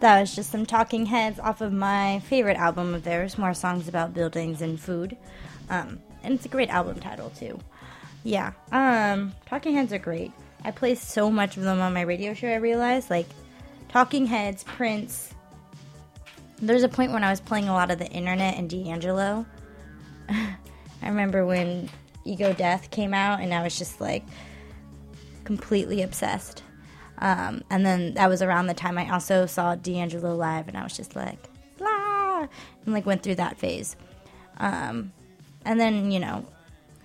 That 0.00 0.20
was 0.20 0.34
just 0.34 0.50
some 0.50 0.64
Talking 0.64 1.06
Heads 1.06 1.38
off 1.38 1.60
of 1.60 1.72
my 1.74 2.20
favorite 2.20 2.56
album 2.56 2.94
of 2.94 3.04
theirs, 3.04 3.36
more 3.36 3.52
songs 3.52 3.86
about 3.86 4.14
buildings 4.14 4.62
and 4.62 4.80
food. 4.80 5.16
Um, 5.68 6.00
and 6.22 6.34
it's 6.34 6.46
a 6.46 6.48
great 6.48 6.70
album 6.70 7.00
title 7.00 7.30
too. 7.30 7.58
Yeah, 8.24 8.52
um, 8.72 9.32
Talking 9.46 9.74
Heads 9.74 9.92
are 9.92 9.98
great. 9.98 10.32
I 10.64 10.70
play 10.70 10.94
so 10.94 11.30
much 11.30 11.58
of 11.58 11.64
them 11.64 11.80
on 11.80 11.92
my 11.92 12.00
radio 12.00 12.32
show. 12.32 12.48
I 12.48 12.56
realized 12.56 13.10
like 13.10 13.26
Talking 13.88 14.26
Heads, 14.26 14.64
Prince. 14.64 15.34
There's 16.62 16.82
a 16.82 16.88
point 16.88 17.12
when 17.12 17.24
I 17.24 17.30
was 17.30 17.40
playing 17.40 17.68
a 17.68 17.74
lot 17.74 17.90
of 17.90 17.98
the 17.98 18.08
internet 18.08 18.56
and 18.56 18.70
D'Angelo. 18.70 19.44
I 20.28 20.56
remember 21.02 21.44
when 21.44 21.90
Ego 22.24 22.54
Death 22.54 22.90
came 22.90 23.12
out, 23.12 23.40
and 23.40 23.52
I 23.52 23.62
was 23.62 23.76
just 23.76 24.00
like 24.00 24.24
completely 25.44 26.00
obsessed. 26.02 26.62
Um, 27.20 27.62
and 27.68 27.84
then 27.84 28.14
that 28.14 28.28
was 28.28 28.42
around 28.42 28.66
the 28.66 28.74
time 28.74 28.96
I 28.96 29.10
also 29.10 29.46
saw 29.46 29.74
D'Angelo 29.74 30.34
live, 30.34 30.68
and 30.68 30.76
I 30.76 30.82
was 30.82 30.96
just 30.96 31.14
like, 31.14 31.38
blah, 31.76 32.48
and 32.84 32.94
like 32.94 33.06
went 33.06 33.22
through 33.22 33.36
that 33.36 33.58
phase. 33.58 33.94
Um, 34.56 35.12
and 35.64 35.78
then, 35.78 36.10
you 36.10 36.20
know, 36.20 36.46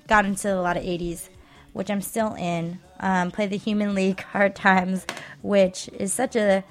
got 0.07 0.26
into 0.26 0.53
a 0.53 0.61
lot 0.61 0.78
of 0.78 0.84
80s, 0.84 1.30
which 1.74 1.89
I'm 1.89 2.01
still 2.01 2.34
in. 2.36 2.80
Um, 2.99 3.32
played 3.32 3.49
the 3.49 3.57
Human 3.57 3.93
League 3.93 4.22
Hard 4.32 4.55
Times, 4.55 5.05
which 5.41 5.89
is 5.89 6.13
such 6.13 6.36
a. 6.36 6.63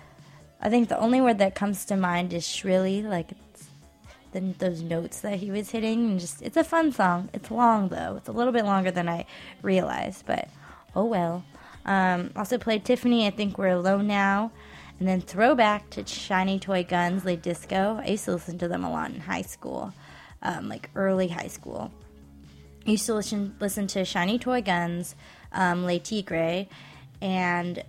I 0.61 0.71
think 0.71 0.89
the 0.89 0.99
only 0.99 1.21
word 1.21 1.39
that 1.39 1.55
comes 1.55 1.85
to 1.87 1.97
mind 1.97 2.33
is 2.33 2.47
shrilly, 2.49 3.03
like 3.03 3.33
the, 4.33 4.41
those 4.41 4.81
notes 4.81 5.21
that 5.21 5.41
he 5.41 5.51
was 5.51 5.71
hitting. 5.71 6.13
And 6.13 6.21
just, 6.21 6.41
it's 6.41 6.57
a 6.57 6.65
fun 6.65 6.91
song. 6.93 7.29
It's 7.35 7.51
long 7.51 7.89
though. 7.89 8.17
It's 8.17 8.29
a 8.29 8.33
little 8.33 8.53
bit 8.53 8.65
longer 8.65 8.91
than 8.91 9.07
I 9.07 9.27
realized, 9.61 10.25
but 10.27 10.49
oh 10.97 11.05
well. 11.05 11.45
Um, 11.85 12.31
also 12.37 12.59
played 12.59 12.85
Tiffany. 12.85 13.27
I 13.27 13.31
think 13.31 13.59
we're 13.59 13.69
alone 13.69 14.07
now. 14.07 14.53
And 14.99 15.09
then 15.09 15.21
throwback 15.21 15.91
to 15.91 16.07
Shiny 16.07 16.59
Toy 16.59 16.85
Guns, 16.85 17.25
Le 17.25 17.37
Disko. 17.37 18.01
I 18.01 18.11
used 18.11 18.25
to 18.27 18.33
listen 18.33 18.59
to 18.59 18.69
them 18.69 18.85
a 18.85 18.91
lot 18.91 19.11
in 19.11 19.21
high 19.21 19.43
school, 19.43 19.93
um, 20.43 20.69
like 20.69 20.89
early 20.95 21.29
high 21.29 21.49
school. 21.49 21.93
I 22.87 22.91
used 22.91 23.07
to 23.07 23.15
listen 23.15 23.57
listen 23.61 23.87
to 23.89 24.05
Shiny 24.05 24.39
Toy 24.39 24.63
Guns, 24.63 25.17
um, 25.53 25.85
Le 25.85 25.99
Tigre, 25.99 26.67
and 27.21 27.83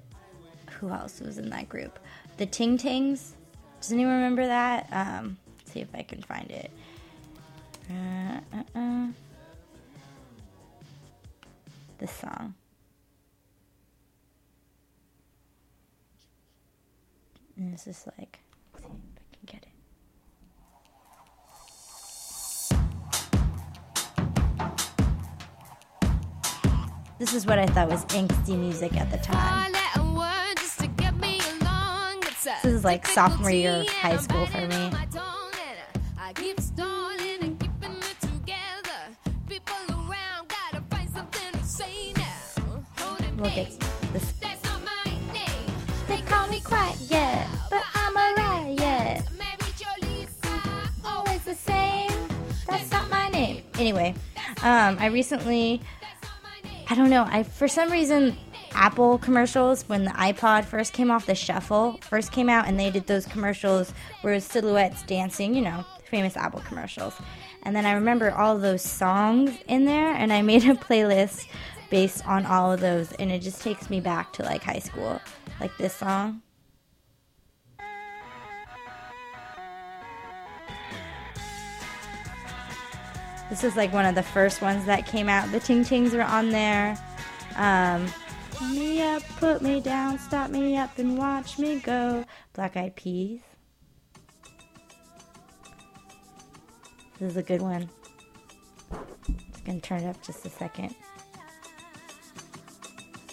who 0.72 0.90
else 0.90 1.20
was 1.20 1.38
in 1.38 1.50
that 1.52 1.70
group? 1.70 2.00
The 2.38 2.46
Ting 2.46 2.78
Tings. 2.78 3.36
Does 3.82 3.92
anyone 3.92 4.16
remember 4.16 4.48
that? 4.48 4.88
Um, 4.92 5.38
see 5.66 5.82
if 5.82 5.90
I 5.94 6.02
can 6.02 6.22
find 6.24 6.50
it. 6.50 6.72
Uh, 7.90 8.40
uh, 8.54 8.80
uh. 8.80 9.08
This 12.00 12.12
song. 12.12 12.56
And 17.58 17.74
this 17.74 17.88
is 17.88 18.06
like, 18.18 18.40
see 18.78 18.84
if 18.84 18.86
I 18.86 18.90
can 19.32 19.46
get 19.46 19.64
it. 19.64 19.70
This 27.18 27.34
is 27.34 27.46
what 27.46 27.58
I 27.60 27.66
thought 27.66 27.90
was 27.90 28.04
angsty 28.06 28.60
music 28.60 28.98
at 28.98 29.10
the 29.10 29.18
time. 29.18 29.72
This 32.62 32.74
is 32.74 32.84
like 32.84 33.08
sophomore 33.08 33.50
year 33.50 33.72
of 33.72 33.88
high 33.90 34.18
school 34.18 34.46
for 34.48 34.68
me. 34.68 34.92
Look 43.38 43.58
at 43.58 43.80
this. 44.14 44.34
They 46.08 46.22
call 46.22 46.48
me 46.48 46.62
quiet, 46.62 46.98
but 47.10 47.35
Anyway, 53.78 54.16
um, 54.64 54.98
I 55.00 55.08
recently, 55.08 55.82
I 56.90 56.96
don't 56.96 57.10
know, 57.10 57.26
I 57.30 57.44
for 57.44 57.68
some 57.68 57.92
reason 57.92 58.38
Apple 58.72 59.18
commercials 59.18 59.88
when 59.88 60.04
the 60.04 60.12
iPod 60.12 60.66
first 60.66 60.94
came 60.94 61.12
off, 61.12 61.26
the 61.26 61.36
Shuffle 61.36 61.98
first 62.02 62.32
came 62.32 62.50
out, 62.50 62.68
and 62.68 62.80
they 62.80 62.92
did 62.92 63.08
those 63.08 63.26
commercials 63.26 63.94
where 64.22 64.40
silhouettes 64.40 65.04
dancing, 65.04 65.56
you 65.56 65.62
know, 65.62 65.84
famous 66.10 66.38
Apple 66.38 66.62
commercials. 66.62 67.14
And 67.64 67.76
then 67.76 67.86
I 67.86 67.94
remember 67.94 68.32
all 68.32 68.58
those 68.58 68.82
songs 68.82 69.52
in 69.68 69.86
there, 69.86 70.14
and 70.14 70.32
I 70.32 70.42
made 70.42 70.64
a 70.66 70.74
playlist 70.76 71.48
based 71.90 72.26
on 72.28 72.46
all 72.46 72.72
of 72.72 72.80
those, 72.82 73.12
and 73.14 73.32
it 73.32 73.40
just 73.40 73.62
takes 73.62 73.90
me 73.90 74.00
back 74.00 74.34
to 74.34 74.44
like 74.44 74.64
high 74.64 74.80
school, 74.80 75.20
like 75.60 75.76
this 75.78 75.96
song. 75.96 76.42
This 83.50 83.64
is 83.64 83.76
like 83.76 83.94
one 83.94 84.06
of 84.06 84.16
the 84.16 84.24
first 84.24 84.62
ones 84.62 84.86
that 84.86 85.06
came 85.06 85.30
out. 85.30 85.52
The 85.52 85.60
Ting 85.60 85.84
Tings 85.84 86.14
were 86.14 86.24
on 86.24 86.50
there. 86.50 86.98
Um, 87.56 88.08
me 88.62 89.02
up, 89.02 89.22
put 89.38 89.62
me 89.62 89.80
down, 89.80 90.18
stop 90.18 90.50
me 90.50 90.78
up 90.78 90.98
and 90.98 91.18
watch 91.18 91.60
me 91.60 91.80
go. 91.80 92.26
Black 92.54 92.76
Eyed 92.76 92.96
Peas. 92.96 93.42
This 97.20 97.32
is 97.32 97.38
a 97.38 97.44
good 97.44 97.62
one. 97.62 97.90
Just 99.52 99.66
gonna 99.66 99.80
turn 99.80 100.02
it 100.02 100.10
up 100.10 100.22
just 100.22 100.46
a 100.46 100.50
second. 100.50 100.96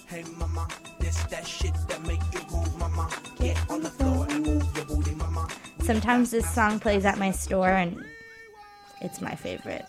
Hey 0.07 0.25
mama, 0.37 0.69
this 1.01 1.23
that 1.25 1.47
shit 1.47 1.75
that 1.89 2.03
make 2.03 2.21
you 2.33 2.41
move, 2.53 2.77
mama. 2.79 3.09
Get 3.39 3.59
on 3.71 3.83
the 3.83 3.91
floor 3.91 4.27
and 4.29 4.47
move 4.47 4.77
your 4.77 4.85
booty, 4.85 5.15
mama. 5.15 5.49
Sometimes 5.81 6.31
this 6.31 6.49
song 6.49 6.79
plays 6.79 7.05
at 7.05 7.19
my 7.19 7.31
store 7.31 7.71
and 7.71 8.05
it's 9.01 9.21
my 9.21 9.35
favorite. 9.35 9.87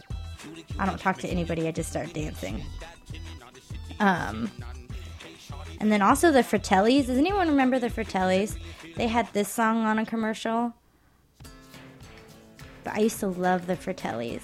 I 0.80 0.86
don't 0.86 1.00
talk 1.00 1.18
to 1.20 1.28
anybody, 1.28 1.68
I 1.68 1.72
just 1.72 1.90
start 1.90 2.14
dancing. 2.14 2.64
Um, 4.00 4.52
and 5.80 5.92
then 5.92 6.02
also 6.02 6.32
the 6.32 6.44
Fratellis. 6.44 7.08
Does 7.08 7.18
anyone 7.18 7.48
remember 7.48 7.80
the 7.80 7.90
Fratellis? 7.90 8.58
They 8.96 9.08
had 9.08 9.32
this 9.34 9.50
song 9.50 9.86
on 9.86 10.00
a 10.00 10.06
commercial. 10.06 10.74
But 12.84 12.96
I 12.96 13.00
used 13.00 13.20
to 13.20 13.28
love 13.28 13.68
the 13.68 13.76
Fratellis. 13.76 14.42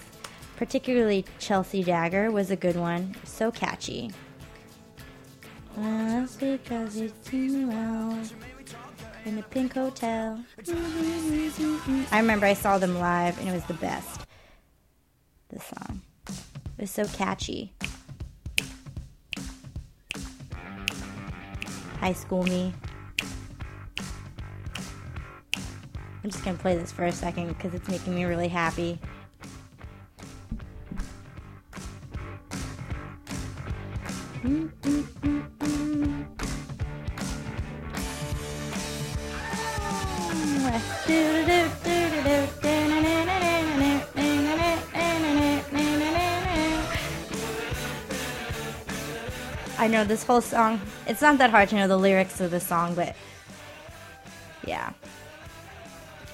Particularly 0.58 1.26
Chelsea 1.40 1.84
Dagger 1.84 2.32
was 2.32 2.52
a 2.52 2.56
good 2.56 2.76
one. 2.76 3.16
So 3.24 3.52
catchy. 3.52 4.12
Well, 5.78 6.28
because 6.40 6.98
it's 6.98 7.30
too 7.30 7.70
well 7.70 8.20
in 9.26 9.36
the 9.36 9.44
pink 9.44 9.74
hotel. 9.74 10.44
I 12.12 12.20
remember 12.20 12.46
I 12.46 12.54
saw 12.54 12.78
them 12.78 13.00
live 13.00 13.40
and 13.40 13.48
it 13.48 13.54
was 13.54 13.66
the 13.66 13.76
best. 13.76 14.19
This 15.50 15.64
song. 15.64 16.02
It 16.28 16.82
was 16.82 16.92
so 16.92 17.06
catchy. 17.06 17.74
High 22.00 22.14
school 22.14 22.44
me. 22.44 22.72
I'm 26.24 26.30
just 26.30 26.46
gonna 26.46 26.58
play 26.58 26.78
this 26.78 26.92
for 26.92 27.06
a 27.06 27.12
second 27.12 27.48
because 27.48 27.74
it's 27.74 27.90
making 27.90 28.14
me 28.14 28.26
really 28.26 28.48
happy. 28.48 29.00
Mm-hmm. 34.44 35.00
I 49.80 49.88
know 49.88 50.04
this 50.04 50.26
whole 50.26 50.42
song. 50.42 50.82
It's 51.08 51.22
not 51.22 51.38
that 51.38 51.52
hard 51.52 51.70
to 51.70 51.76
know 51.76 51.88
the 51.88 51.96
lyrics 51.96 52.42
of 52.42 52.52
the 52.52 52.60
song, 52.60 52.96
but 52.96 53.16
yeah. 54.68 54.92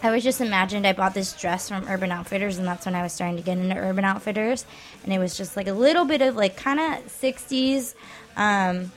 I 0.02 0.10
was 0.10 0.24
just 0.24 0.41
imagined 0.41 0.88
I 0.88 0.93
bought 0.93 1.14
this 1.14 1.32
dress 1.34 1.70
from 1.70 1.88
Urban 1.88 2.12
Outfitters, 2.12 2.58
and 2.58 2.68
that's 2.68 2.88
when 2.88 2.96
I 2.96 3.04
was 3.04 3.14
starting 3.14 3.38
to 3.38 3.43
get 3.43 3.60
into 3.60 3.78
Urban 3.78 4.04
Outfitters. 4.04 4.66
And 5.04 5.14
it 5.14 5.20
was 5.20 5.38
just 5.38 5.56
like 5.56 5.68
a 5.68 5.74
little 5.74 6.06
bit 6.06 6.24
of 6.24 6.36
like 6.36 6.58
kind 6.58 6.80
of 6.80 7.06
60s, 7.06 7.93
um, 8.36 8.91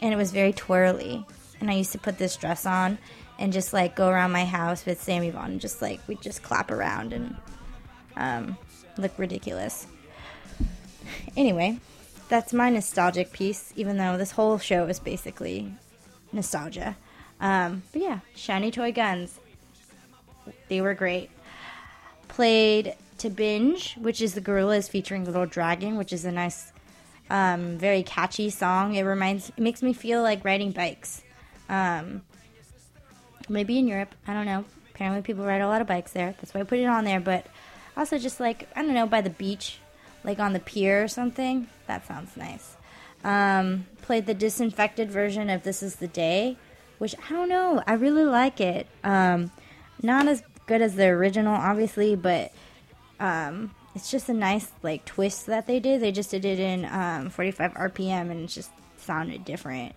and 0.00 0.12
it 0.12 0.16
was 0.16 0.32
very 0.32 0.52
twirly. 0.52 1.24
And 1.60 1.70
I 1.70 1.74
used 1.74 1.92
to 1.92 1.98
put 1.98 2.18
this 2.18 2.34
dress 2.34 2.66
on 2.66 2.98
and 3.38 3.52
just 3.52 3.72
like 3.72 3.94
go 3.94 4.08
around 4.08 4.32
my 4.32 4.44
house 4.44 4.84
with 4.84 5.00
Sammy 5.00 5.30
Vaughn, 5.30 5.60
just 5.60 5.80
like 5.80 6.00
we'd 6.08 6.20
just 6.20 6.42
clap 6.42 6.72
around 6.72 7.12
and 7.12 7.36
um, 8.16 8.58
look 8.98 9.16
ridiculous. 9.20 9.86
Anyway, 11.36 11.78
that's 12.32 12.54
my 12.54 12.70
nostalgic 12.70 13.30
piece, 13.30 13.74
even 13.76 13.98
though 13.98 14.16
this 14.16 14.30
whole 14.30 14.56
show 14.56 14.86
is 14.86 14.98
basically 14.98 15.70
nostalgia. 16.32 16.96
Um, 17.42 17.82
but 17.92 18.00
yeah, 18.00 18.20
Shiny 18.34 18.70
Toy 18.70 18.90
Guns. 18.90 19.38
They 20.68 20.80
were 20.80 20.94
great. 20.94 21.28
Played 22.28 22.96
to 23.18 23.28
Binge, 23.28 23.96
which 23.98 24.22
is 24.22 24.32
the 24.32 24.40
Gorillaz 24.40 24.88
featuring 24.88 25.26
Little 25.26 25.44
Dragon, 25.44 25.98
which 25.98 26.10
is 26.10 26.24
a 26.24 26.32
nice, 26.32 26.72
um, 27.28 27.76
very 27.76 28.02
catchy 28.02 28.48
song. 28.48 28.94
It 28.94 29.02
reminds, 29.02 29.50
it 29.50 29.58
makes 29.58 29.82
me 29.82 29.92
feel 29.92 30.22
like 30.22 30.42
riding 30.42 30.70
bikes. 30.70 31.20
Um, 31.68 32.22
maybe 33.46 33.78
in 33.78 33.86
Europe. 33.86 34.14
I 34.26 34.32
don't 34.32 34.46
know. 34.46 34.64
Apparently, 34.94 35.20
people 35.20 35.44
ride 35.44 35.60
a 35.60 35.68
lot 35.68 35.82
of 35.82 35.86
bikes 35.86 36.12
there. 36.12 36.34
That's 36.40 36.54
why 36.54 36.62
I 36.62 36.64
put 36.64 36.78
it 36.78 36.86
on 36.86 37.04
there. 37.04 37.20
But 37.20 37.44
also, 37.94 38.16
just 38.16 38.40
like 38.40 38.70
I 38.74 38.80
don't 38.80 38.94
know, 38.94 39.06
by 39.06 39.20
the 39.20 39.28
beach, 39.28 39.80
like 40.24 40.38
on 40.38 40.52
the 40.52 40.60
pier 40.60 41.02
or 41.02 41.08
something. 41.08 41.68
That 41.86 42.06
sounds 42.06 42.36
nice. 42.36 42.76
Um, 43.24 43.86
played 44.02 44.26
the 44.26 44.34
disinfected 44.34 45.10
version 45.10 45.48
of 45.50 45.62
"This 45.62 45.82
Is 45.82 45.96
the 45.96 46.08
Day," 46.08 46.56
which 46.98 47.14
I 47.26 47.32
don't 47.32 47.48
know. 47.48 47.82
I 47.86 47.94
really 47.94 48.24
like 48.24 48.60
it. 48.60 48.86
Um, 49.04 49.50
not 50.02 50.26
as 50.26 50.42
good 50.66 50.82
as 50.82 50.96
the 50.96 51.06
original, 51.06 51.54
obviously, 51.54 52.16
but 52.16 52.52
um, 53.20 53.74
it's 53.94 54.10
just 54.10 54.28
a 54.28 54.34
nice 54.34 54.72
like 54.82 55.04
twist 55.04 55.46
that 55.46 55.66
they 55.66 55.78
did. 55.78 56.00
They 56.00 56.12
just 56.12 56.30
did 56.30 56.44
it 56.44 56.58
in 56.58 56.84
um, 56.86 57.30
45 57.30 57.74
RPM, 57.74 58.30
and 58.30 58.44
it 58.44 58.46
just 58.48 58.70
sounded 58.96 59.44
different. 59.44 59.94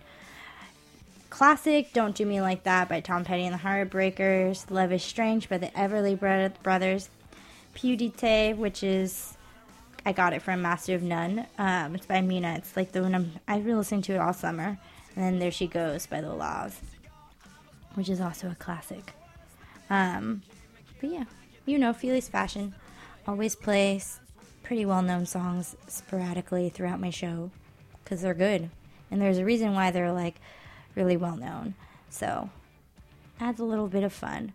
Classic 1.30 1.92
"Don't 1.92 2.14
Do 2.14 2.24
Me 2.24 2.40
Like 2.40 2.62
That" 2.62 2.88
by 2.88 3.00
Tom 3.00 3.24
Petty 3.24 3.44
and 3.44 3.54
the 3.54 3.58
Heartbreakers. 3.58 4.70
"Love 4.70 4.92
Is 4.92 5.02
Strange" 5.02 5.48
by 5.48 5.58
the 5.58 5.68
Everly 5.68 6.18
Bro- 6.18 6.50
Brothers. 6.62 7.10
"Piu 7.74 7.96
di 7.96 8.10
te," 8.10 8.52
which 8.52 8.82
is 8.82 9.35
I 10.06 10.12
got 10.12 10.32
it 10.32 10.40
from 10.40 10.62
Master 10.62 10.94
of 10.94 11.02
None. 11.02 11.44
Um, 11.58 11.96
it's 11.96 12.06
by 12.06 12.20
Mina. 12.20 12.54
It's 12.58 12.76
like 12.76 12.92
the 12.92 13.02
one 13.02 13.12
I'm, 13.12 13.32
I've 13.48 13.64
been 13.64 13.76
listening 13.76 14.02
to 14.02 14.14
it 14.14 14.18
all 14.18 14.32
summer. 14.32 14.78
And 15.16 15.24
then 15.24 15.38
"There 15.40 15.50
She 15.50 15.66
Goes" 15.66 16.06
by 16.06 16.20
the 16.20 16.32
La's, 16.32 16.80
which 17.94 18.08
is 18.08 18.20
also 18.20 18.48
a 18.48 18.54
classic. 18.54 19.14
Um, 19.90 20.42
but 21.00 21.10
yeah, 21.10 21.24
you 21.64 21.76
know, 21.76 21.92
Feely's 21.92 22.28
Fashion 22.28 22.72
always 23.26 23.56
plays 23.56 24.20
pretty 24.62 24.86
well 24.86 25.02
known 25.02 25.26
songs 25.26 25.74
sporadically 25.88 26.68
throughout 26.68 27.00
my 27.00 27.10
show 27.10 27.50
because 28.04 28.22
they're 28.22 28.32
good. 28.32 28.70
And 29.10 29.20
there's 29.20 29.38
a 29.38 29.44
reason 29.44 29.74
why 29.74 29.90
they're 29.90 30.12
like 30.12 30.36
really 30.94 31.16
well 31.16 31.36
known. 31.36 31.74
So 32.10 32.48
adds 33.40 33.58
a 33.58 33.64
little 33.64 33.88
bit 33.88 34.04
of 34.04 34.12
fun. 34.12 34.52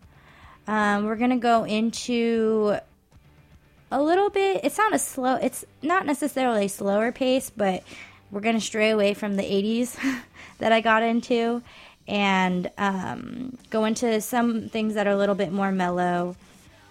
Um, 0.66 1.04
we're 1.04 1.16
gonna 1.16 1.36
go 1.36 1.64
into 1.64 2.78
a 3.92 4.02
little 4.02 4.30
bit. 4.30 4.62
It's 4.64 4.78
not 4.78 4.94
a 4.94 4.98
slow. 4.98 5.34
It's 5.34 5.64
not 5.82 6.06
necessarily 6.06 6.66
slower 6.66 7.12
pace, 7.12 7.50
but 7.50 7.84
we're 8.30 8.40
gonna 8.40 8.60
stray 8.60 8.90
away 8.90 9.14
from 9.14 9.36
the 9.36 9.42
'80s 9.42 9.96
that 10.58 10.72
I 10.72 10.80
got 10.80 11.02
into 11.02 11.62
and 12.08 12.70
um, 12.78 13.56
go 13.70 13.84
into 13.84 14.20
some 14.20 14.68
things 14.68 14.94
that 14.94 15.06
are 15.06 15.12
a 15.12 15.16
little 15.16 15.34
bit 15.34 15.52
more 15.52 15.70
mellow, 15.70 16.34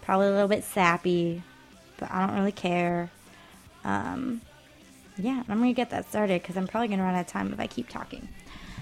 probably 0.03 0.27
a 0.27 0.31
little 0.31 0.47
bit 0.47 0.63
sappy, 0.63 1.41
but 1.97 2.09
I 2.11 2.25
don't 2.25 2.35
really 2.37 2.51
care. 2.53 3.09
Um, 3.83 4.41
yeah, 5.17 5.43
I'm 5.49 5.59
gonna 5.59 5.73
get 5.73 5.89
that 5.89 6.07
started 6.07 6.41
because 6.41 6.55
I'm 6.55 6.67
probably 6.67 6.87
gonna 6.87 7.03
run 7.03 7.15
out 7.15 7.21
of 7.21 7.27
time 7.27 7.51
if 7.51 7.59
I 7.59 7.67
keep 7.67 7.89
talking. 7.89 8.27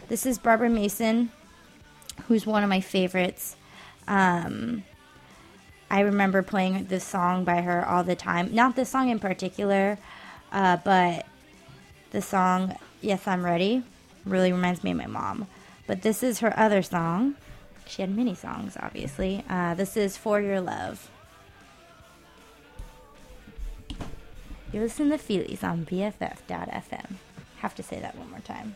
This 0.10 0.26
is 0.26 0.38
Barbara 0.38 0.70
Mason, 0.70 1.32
who's 2.28 2.46
one 2.46 2.64
of 2.64 2.70
my 2.70 2.82
favorites. 2.82 3.56
Um, 4.08 4.84
I 5.92 6.02
remember 6.02 6.44
playing 6.44 6.86
this 6.86 7.04
song 7.04 7.44
by 7.44 7.62
her 7.62 7.88
all 7.88 8.04
the 8.04 8.16
time. 8.16 8.54
Not 8.54 8.76
this 8.76 8.90
song 8.90 9.10
in 9.10 9.20
particular, 9.20 9.98
uh, 10.52 10.78
but 10.78 11.26
the 12.12 12.22
song 12.22 12.76
"Yes, 13.02 13.28
I'm 13.28 13.44
Ready" 13.44 13.84
really 14.26 14.52
reminds 14.52 14.84
me 14.84 14.92
of 14.92 14.98
my 14.98 15.08
mom. 15.08 15.48
But 15.88 16.04
this 16.04 16.22
is 16.22 16.40
her 16.40 16.58
other 16.58 16.84
song. 16.84 17.36
She 17.88 18.04
had 18.04 18.16
many 18.16 18.36
songs, 18.36 18.78
obviously. 18.80 19.44
Uh, 19.50 19.74
this 19.74 19.98
is 19.98 20.16
"For 20.16 20.40
Your 20.40 20.62
Love." 20.62 21.10
You 24.72 24.82
listen 24.82 25.10
to 25.10 25.18
Feelies 25.18 25.64
on 25.64 25.86
BFF.fm. 25.86 27.16
Have 27.58 27.74
to 27.74 27.82
say 27.82 28.00
that 28.00 28.16
one 28.16 28.30
more 28.30 28.42
time. 28.42 28.76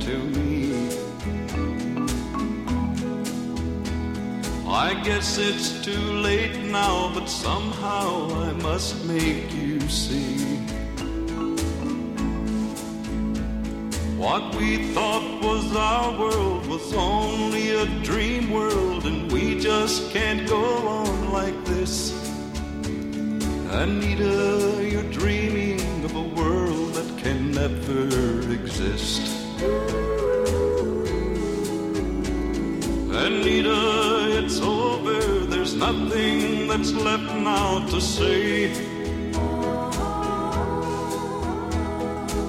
To 0.00 0.18
me. 0.18 0.72
I 4.66 4.94
guess 5.04 5.38
it's 5.38 5.84
too 5.84 6.12
late 6.28 6.58
now, 6.64 7.12
but 7.14 7.26
somehow 7.26 8.30
I 8.48 8.52
must 8.52 9.04
make 9.04 9.52
you 9.52 9.80
see. 9.88 10.56
What 14.16 14.54
we 14.54 14.92
thought 14.94 15.42
was 15.42 15.74
our 15.74 16.18
world 16.18 16.66
was 16.68 16.94
only 16.94 17.70
a 17.70 17.86
dream 18.04 18.50
world, 18.50 19.04
and 19.04 19.30
we 19.32 19.58
just 19.58 20.12
can't 20.12 20.48
go 20.48 20.64
on 20.86 21.32
like 21.32 21.64
this. 21.64 22.12
Anita, 23.72 24.78
you're 24.80 25.10
dreaming 25.10 26.04
of 26.04 26.14
a 26.14 26.22
world 26.22 26.94
that 26.94 27.18
can 27.18 27.50
never 27.50 28.52
exist. 28.52 29.41
Anita, 33.24 34.42
it's 34.42 34.60
over, 34.60 35.20
there's 35.46 35.74
nothing 35.74 36.66
that's 36.66 36.92
left 36.92 37.32
now 37.36 37.86
to 37.86 38.00
say. 38.00 38.72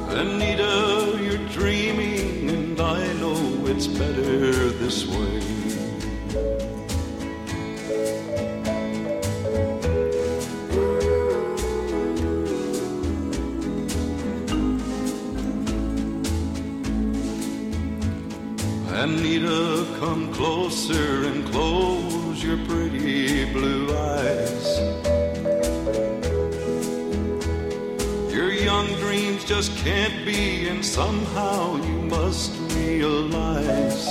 Anita, 0.09 1.19
you're 1.21 1.47
dreaming, 1.49 2.49
and 2.49 2.79
I 2.81 3.13
know 3.13 3.37
it's 3.67 3.85
better 3.85 4.69
this 4.81 5.05
way. 5.05 6.72
Your 22.55 22.65
pretty 22.67 23.45
blue 23.51 23.87
eyes. 23.97 24.79
Your 28.31 28.51
young 28.51 28.87
dreams 28.99 29.43
just 29.45 29.75
can't 29.77 30.23
be, 30.23 30.67
and 30.67 30.85
somehow 30.85 31.77
you 31.77 32.01
must 32.17 32.51
realize 32.75 34.05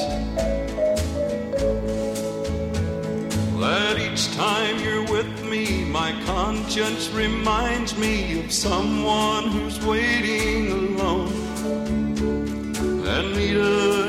that 3.60 3.98
each 4.01 4.35
time 4.35 4.81
you're 4.81 5.05
with 5.05 5.44
me, 5.44 5.85
my 5.85 6.10
conscience 6.27 7.10
reminds 7.10 7.97
me 7.97 8.40
of 8.40 8.51
someone 8.51 9.44
who's 9.52 9.78
waiting 9.85 10.73
alone. 10.73 11.32
Anita, 13.06 14.02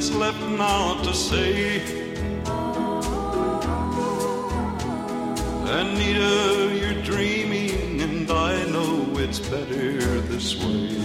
that's 0.00 0.14
left 0.14 0.40
now 0.56 0.94
to 1.02 1.12
say. 1.12 1.82
Anita, 5.66 6.74
you're 6.74 7.02
dreaming, 7.02 8.00
and 8.00 8.30
I 8.30 8.64
know 8.70 9.18
it's 9.18 9.40
better 9.40 10.22
this 10.22 10.56
way. 10.56 10.99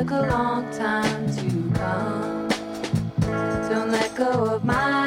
took 0.00 0.12
a 0.12 0.22
long 0.28 0.64
time 0.72 1.26
to 1.26 1.78
come. 1.78 2.48
Don't 3.68 3.90
let 3.90 4.14
go 4.16 4.30
of 4.54 4.64
my 4.64 4.99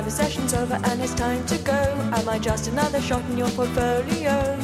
Now 0.00 0.06
the 0.06 0.10
session's 0.12 0.54
over 0.54 0.80
and 0.82 1.02
it's 1.02 1.12
time 1.12 1.44
to 1.44 1.58
go. 1.58 1.72
Am 2.14 2.26
I 2.26 2.38
just 2.38 2.68
another 2.68 3.02
shot 3.02 3.22
in 3.28 3.36
your 3.36 3.50
portfolio? 3.50 4.56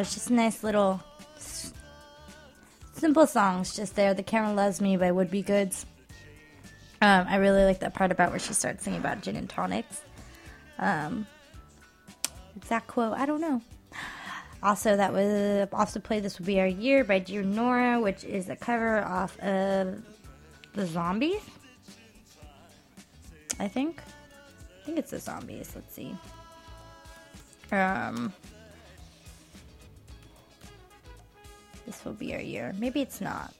It's 0.00 0.14
just 0.14 0.30
nice 0.30 0.62
little 0.62 1.00
simple 2.92 3.26
songs 3.26 3.74
just 3.74 3.94
there. 3.96 4.14
The 4.14 4.22
Camera 4.22 4.52
Loves 4.52 4.80
Me 4.80 4.96
by 4.96 5.10
Would 5.12 5.30
Be 5.30 5.42
Goods. 5.42 5.86
Um, 7.00 7.26
I 7.28 7.36
really 7.36 7.64
like 7.64 7.80
that 7.80 7.94
part 7.94 8.10
about 8.10 8.30
where 8.30 8.40
she 8.40 8.54
starts 8.54 8.82
singing 8.82 9.00
about 9.00 9.22
gin 9.22 9.36
and 9.36 9.48
tonics. 9.48 10.02
Um, 10.78 11.26
exact 12.56 12.88
quote, 12.88 13.16
I 13.16 13.26
don't 13.26 13.40
know. 13.40 13.62
Also, 14.62 14.96
that 14.96 15.12
was 15.12 15.68
also 15.72 16.00
played 16.00 16.24
"This 16.24 16.38
Will 16.38 16.46
Be 16.46 16.58
Our 16.58 16.66
Year" 16.66 17.04
by 17.04 17.20
Dear 17.20 17.42
Nora, 17.42 18.00
which 18.00 18.24
is 18.24 18.48
a 18.48 18.56
cover 18.56 19.04
off 19.04 19.38
of 19.38 20.02
the 20.74 20.86
Zombies. 20.86 21.40
I 23.60 23.68
think. 23.68 24.02
I 24.82 24.84
think 24.84 24.98
it's 24.98 25.12
the 25.12 25.20
Zombies. 25.20 25.72
Let's 25.76 25.94
see. 25.94 26.16
Um, 27.70 28.32
this 31.88 32.04
will 32.04 32.12
be 32.12 32.34
our 32.34 32.40
year. 32.40 32.74
Maybe 32.78 33.00
it's 33.00 33.20
not. 33.20 33.54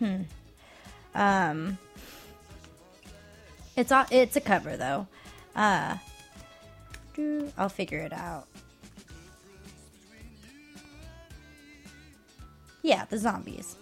Hmm. 0.00 0.22
Um, 1.14 1.78
it's 3.76 3.92
a, 3.92 4.06
it's 4.10 4.34
a 4.34 4.40
cover 4.40 4.76
though. 4.76 5.06
Uh, 5.54 5.96
I'll 7.56 7.68
figure 7.68 8.00
it 8.00 8.12
out. 8.12 8.46
Yeah, 12.82 13.04
the 13.08 13.18
zombies. 13.18 13.76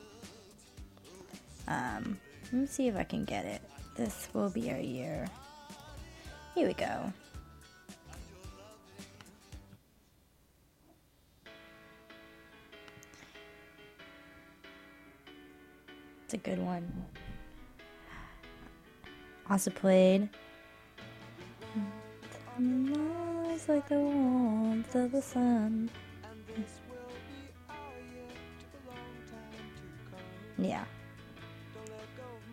Um, 1.66 2.18
let 2.52 2.60
me 2.60 2.66
see 2.66 2.88
if 2.88 2.96
I 2.96 3.04
can 3.04 3.24
get 3.24 3.46
it. 3.46 3.62
This 3.96 4.28
will 4.34 4.50
be 4.50 4.70
our 4.70 4.78
year. 4.78 5.28
Here 6.54 6.66
we 6.66 6.74
go. 6.74 7.12
It's 16.28 16.34
a 16.34 16.36
good 16.36 16.58
one. 16.58 16.92
Also 19.48 19.70
played. 19.70 20.28
Like 23.66 23.88
the 23.88 23.98
warmth 23.98 24.94
of 24.94 25.10
the 25.12 25.22
sun. 25.22 25.88
Yeah. 30.58 30.84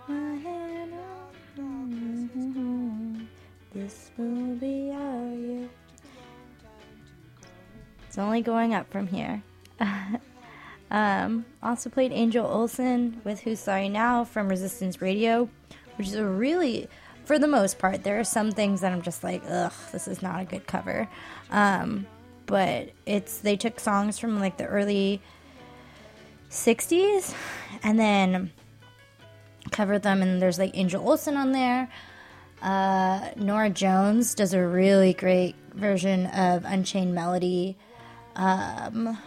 My 0.07 0.15
hand 0.35 0.93
on- 1.59 3.27
This 3.73 4.11
will 4.17 4.55
be 4.55 4.91
our 4.91 5.33
year. 5.35 5.69
It's 8.07 8.17
only 8.17 8.41
going 8.41 8.73
up 8.73 8.89
from 8.89 9.07
here. 9.07 9.43
um, 10.95 11.45
also 11.61 11.89
played 11.89 12.13
Angel 12.13 12.47
Olsen 12.47 13.19
with 13.25 13.41
Who's 13.41 13.59
Sorry 13.59 13.89
Now 13.89 14.23
from 14.23 14.47
Resistance 14.47 15.01
Radio, 15.01 15.49
which 15.97 16.07
is 16.07 16.15
a 16.15 16.23
really, 16.23 16.87
for 17.25 17.37
the 17.37 17.49
most 17.49 17.79
part, 17.79 18.05
there 18.05 18.17
are 18.17 18.23
some 18.23 18.49
things 18.49 18.79
that 18.79 18.93
I'm 18.93 19.01
just 19.01 19.21
like, 19.21 19.43
ugh, 19.45 19.73
this 19.91 20.07
is 20.07 20.21
not 20.21 20.39
a 20.39 20.45
good 20.45 20.67
cover. 20.67 21.09
Um, 21.51 22.07
but 22.45 22.91
it's 23.05 23.39
they 23.39 23.57
took 23.57 23.77
songs 23.77 24.17
from 24.17 24.39
like 24.39 24.55
the 24.55 24.67
early 24.67 25.21
60s 26.49 27.35
and 27.83 27.99
then 27.99 28.53
covered 29.71 30.01
them 30.01 30.21
and 30.21 30.41
there's 30.41 30.59
like 30.59 30.77
Angel 30.77 31.05
Olsen 31.05 31.35
on 31.35 31.51
there. 31.51 31.91
Uh, 32.61 33.31
Norah 33.35 33.69
Jones 33.69 34.33
does 34.33 34.53
a 34.53 34.65
really 34.65 35.13
great 35.13 35.55
version 35.73 36.27
of 36.27 36.63
Unchained 36.63 37.13
Melody. 37.13 37.75
Um, 38.37 39.17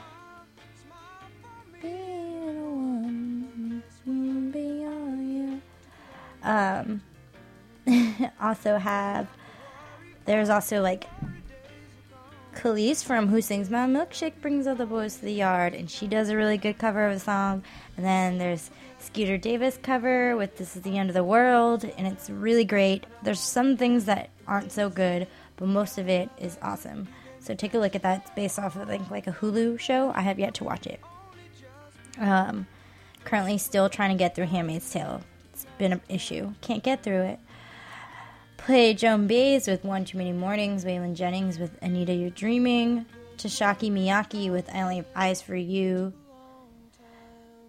um, 6.48 7.02
also 8.40 8.78
have 8.78 9.28
there's 10.24 10.50
also 10.50 10.82
like 10.82 11.04
Kelis 12.54 13.04
from 13.04 13.28
Who 13.28 13.40
Sings 13.40 13.70
My 13.70 13.86
Milkshake 13.86 14.40
Brings 14.40 14.66
All 14.66 14.74
the 14.74 14.84
Boys 14.84 15.16
to 15.16 15.22
the 15.22 15.32
Yard, 15.32 15.74
and 15.74 15.90
she 15.90 16.06
does 16.06 16.28
a 16.28 16.36
really 16.36 16.58
good 16.58 16.76
cover 16.76 17.06
of 17.06 17.14
the 17.14 17.20
song. 17.20 17.62
And 17.96 18.04
then 18.04 18.38
there's 18.38 18.70
Skeeter 18.98 19.38
Davis 19.38 19.78
cover 19.80 20.36
with 20.36 20.56
This 20.58 20.74
Is 20.74 20.82
the 20.82 20.98
End 20.98 21.08
of 21.08 21.14
the 21.14 21.24
World, 21.24 21.84
and 21.96 22.06
it's 22.06 22.28
really 22.28 22.64
great. 22.64 23.04
There's 23.22 23.40
some 23.40 23.76
things 23.76 24.06
that 24.06 24.30
aren't 24.46 24.72
so 24.72 24.90
good, 24.90 25.28
but 25.56 25.68
most 25.68 25.98
of 25.98 26.08
it 26.08 26.28
is 26.36 26.58
awesome. 26.60 27.08
So 27.40 27.54
take 27.54 27.74
a 27.74 27.78
look 27.78 27.94
at 27.94 28.02
that. 28.02 28.22
It's 28.22 28.30
based 28.32 28.58
off 28.58 28.76
of 28.76 28.88
like, 28.88 29.08
like 29.10 29.28
a 29.28 29.32
Hulu 29.32 29.78
show. 29.78 30.12
I 30.14 30.22
have 30.22 30.38
yet 30.38 30.54
to 30.54 30.64
watch 30.64 30.86
it. 30.86 31.00
Um, 32.18 32.66
currently 33.24 33.56
still 33.58 33.88
trying 33.88 34.10
to 34.10 34.18
get 34.18 34.34
through 34.34 34.46
Handmaid's 34.46 34.90
Tale. 34.90 35.22
It's 35.58 35.66
been 35.76 35.92
an 35.92 36.00
issue. 36.08 36.52
Can't 36.60 36.84
get 36.84 37.02
through 37.02 37.22
it. 37.22 37.40
Play 38.58 38.94
Joan 38.94 39.26
Baez 39.26 39.66
with 39.66 39.84
One 39.84 40.04
Too 40.04 40.16
Many 40.16 40.30
Mornings, 40.30 40.84
Waylon 40.84 41.16
Jennings 41.16 41.58
with 41.58 41.76
Anita 41.82 42.14
You're 42.14 42.30
Dreaming, 42.30 43.06
Tashaki 43.38 43.90
Miyaki 43.90 44.52
with 44.52 44.72
I 44.72 44.82
Only 44.82 44.96
Have 44.98 45.06
Eyes 45.16 45.42
for 45.42 45.56
You, 45.56 46.12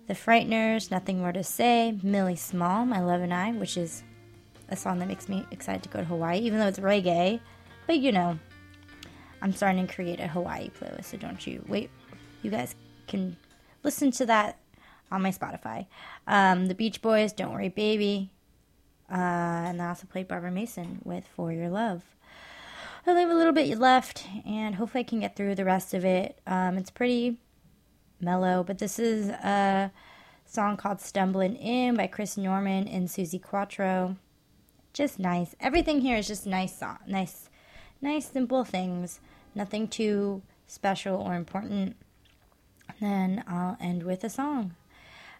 The 0.05 0.13
Frightnrs, 0.13 0.91
Nothing 0.91 1.19
More 1.19 1.31
to 1.31 1.43
Say, 1.43 1.97
Millie 2.03 2.35
Small, 2.35 2.85
My 2.85 3.01
Love 3.01 3.21
and 3.21 3.33
I, 3.33 3.53
which 3.53 3.75
is 3.75 4.03
a 4.69 4.75
song 4.75 4.99
that 4.99 5.07
makes 5.07 5.27
me 5.27 5.43
excited 5.49 5.81
to 5.81 5.89
go 5.89 5.97
to 5.97 6.05
Hawaii, 6.05 6.37
even 6.41 6.59
though 6.59 6.67
it's 6.67 6.77
reggae. 6.77 7.39
But 7.87 7.97
you 7.97 8.11
know, 8.11 8.37
I'm 9.41 9.53
starting 9.53 9.87
to 9.87 9.91
create 9.91 10.19
a 10.19 10.27
Hawaii 10.27 10.69
playlist, 10.69 11.05
so 11.05 11.17
don't 11.17 11.47
you 11.47 11.65
wait. 11.67 11.89
You 12.43 12.51
guys 12.51 12.75
can 13.07 13.35
listen 13.81 14.11
to 14.11 14.27
that 14.27 14.59
on 15.11 15.21
my 15.23 15.31
Spotify. 15.31 15.87
Um, 16.29 16.67
the 16.67 16.75
Beach 16.75 17.01
Boys, 17.01 17.33
Don't 17.33 17.51
Worry 17.51 17.69
Baby, 17.69 18.29
uh, 19.11 19.15
and 19.15 19.81
I 19.81 19.89
also 19.89 20.05
played 20.05 20.27
Barbara 20.27 20.51
Mason 20.51 21.01
with 21.03 21.25
For 21.35 21.51
Your 21.51 21.69
Love. 21.69 22.03
I 23.05 23.09
only 23.09 23.23
have 23.23 23.31
a 23.31 23.35
little 23.35 23.51
bit 23.51 23.79
left, 23.79 24.27
and 24.45 24.75
hopefully 24.75 25.01
I 25.01 25.09
can 25.09 25.21
get 25.21 25.35
through 25.35 25.55
the 25.55 25.65
rest 25.65 25.95
of 25.95 26.05
it. 26.05 26.39
Um, 26.45 26.77
it's 26.77 26.91
pretty 26.91 27.37
mellow, 28.21 28.63
but 28.63 28.77
this 28.77 28.99
is 28.99 29.29
a 29.29 29.91
song 30.45 30.77
called 30.77 31.01
Stumbling 31.01 31.55
In 31.55 31.95
by 31.95 32.05
Chris 32.05 32.37
Norman 32.37 32.87
and 32.87 33.07
Suzi 33.07 33.41
Quatro. 33.41 34.15
Just 34.93 35.17
nice. 35.17 35.55
Everything 35.59 36.01
here 36.01 36.17
is 36.17 36.27
just 36.27 36.45
nice 36.45 36.77
song, 36.77 36.99
nice, 37.07 37.49
nice 38.03 38.29
simple 38.29 38.63
things. 38.63 39.19
Nothing 39.55 39.87
too 39.87 40.43
special 40.67 41.15
or 41.15 41.33
important. 41.33 41.95
And 43.01 43.39
Then 43.39 43.43
I'll 43.47 43.77
end 43.81 44.03
with 44.03 44.23
a 44.23 44.29
song. 44.29 44.75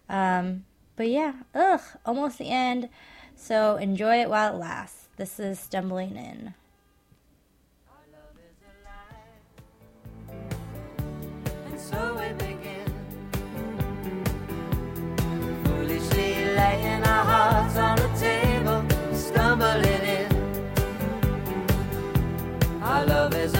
Um, 0.08 0.64
but 0.96 1.08
yeah, 1.08 1.34
ugh, 1.54 1.80
almost 2.04 2.38
the 2.38 2.48
end. 2.48 2.88
So 3.34 3.76
enjoy 3.76 4.20
it 4.20 4.28
while 4.28 4.54
it 4.54 4.58
lasts. 4.58 5.08
This 5.16 5.38
is 5.40 5.58
Stumbling 5.58 6.16
In. 6.16 6.54
So 11.76 12.14
we 12.14 12.32
begin. 12.34 12.92
Foolishly 15.64 16.44
laying 16.54 17.02
our 17.02 17.24
hearts 17.24 17.76
on 17.76 17.96
the 17.96 18.08
table, 18.18 18.84
stumbling 19.14 20.02
in. 20.18 20.30
Our 22.82 23.06
love 23.06 23.34
is 23.34 23.59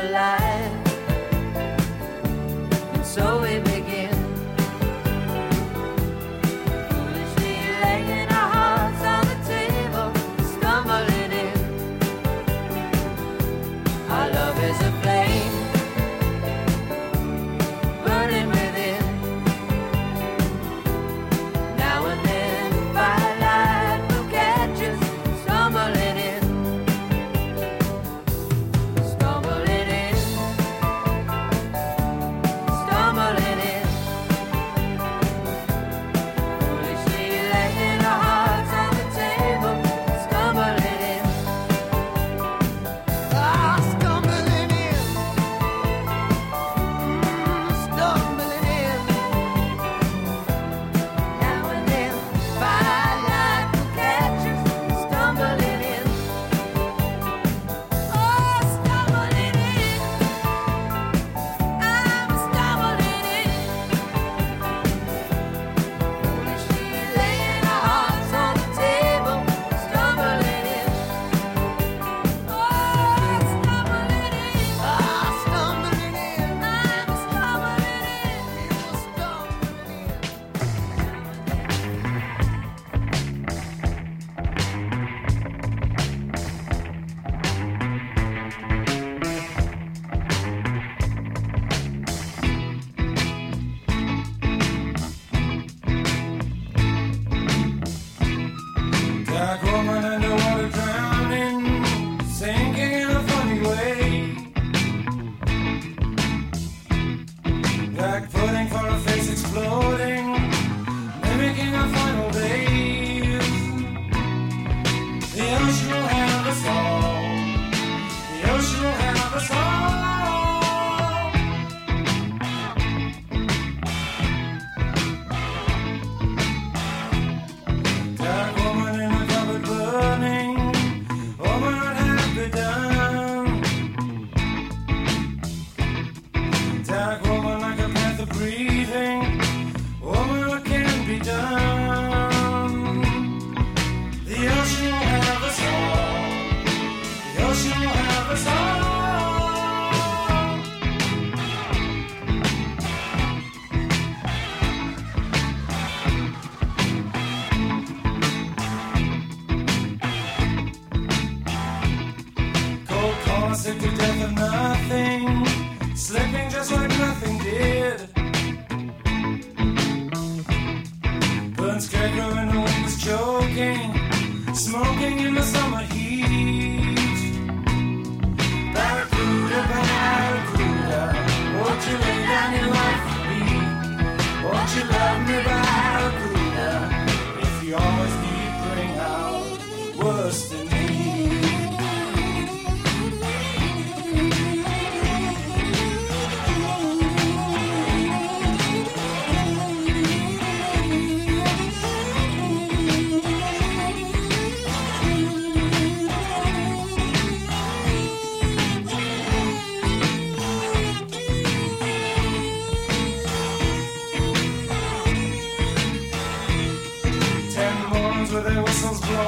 alive. 0.00 0.39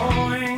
Whistles 0.09 0.52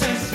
Too 0.00 0.33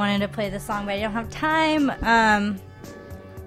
wanted 0.00 0.20
to 0.20 0.28
play 0.28 0.48
this 0.48 0.64
song, 0.64 0.86
but 0.86 0.94
I 0.94 1.00
don't 1.00 1.12
have 1.12 1.28
time. 1.28 1.92
Um, 2.00 2.58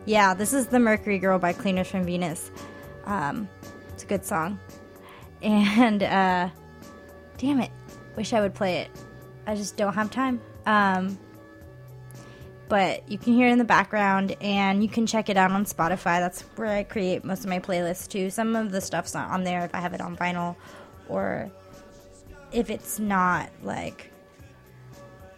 yeah, 0.05 0.35
this 0.35 0.53
is 0.53 0.67
The 0.67 0.77
Mercury 0.77 1.17
Girl 1.17 1.39
by 1.39 1.51
Cleaners 1.51 1.88
from 1.88 2.03
Venus. 2.03 2.51
Um, 3.05 3.49
it's 3.89 4.03
a 4.03 4.05
good 4.05 4.23
song. 4.23 4.59
And, 5.41 6.01
uh, 6.01 6.49
damn 7.38 7.59
it, 7.59 7.69
wish 8.15 8.31
I 8.31 8.39
would 8.39 8.53
play 8.53 8.77
it. 8.77 8.89
I 9.45 9.55
just 9.55 9.75
don't 9.75 9.93
have 9.93 10.09
time. 10.09 10.39
Um, 10.65 11.17
but 12.69 13.11
you 13.11 13.17
can 13.17 13.34
hear 13.34 13.49
it 13.49 13.51
in 13.51 13.57
the 13.57 13.65
background 13.65 14.38
and 14.39 14.81
you 14.81 14.88
can 14.88 15.05
check 15.05 15.27
it 15.27 15.35
out 15.35 15.51
on 15.51 15.65
Spotify. 15.65 16.19
That's 16.19 16.43
where 16.55 16.69
I 16.69 16.84
create 16.84 17.25
most 17.25 17.43
of 17.43 17.49
my 17.49 17.59
playlists 17.59 18.07
too. 18.07 18.30
Some 18.30 18.55
of 18.55 18.71
the 18.71 18.80
stuff's 18.80 19.13
not 19.13 19.31
on 19.31 19.43
there 19.43 19.65
if 19.65 19.75
I 19.75 19.81
have 19.81 19.93
it 19.93 19.99
on 19.99 20.15
vinyl 20.15 20.55
or 21.09 21.51
if 22.53 22.69
it's 22.69 22.99
not 22.99 23.49
like 23.63 24.13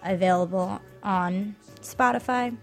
available 0.03 0.79
on 1.05 1.55
Spotify. 1.81 2.57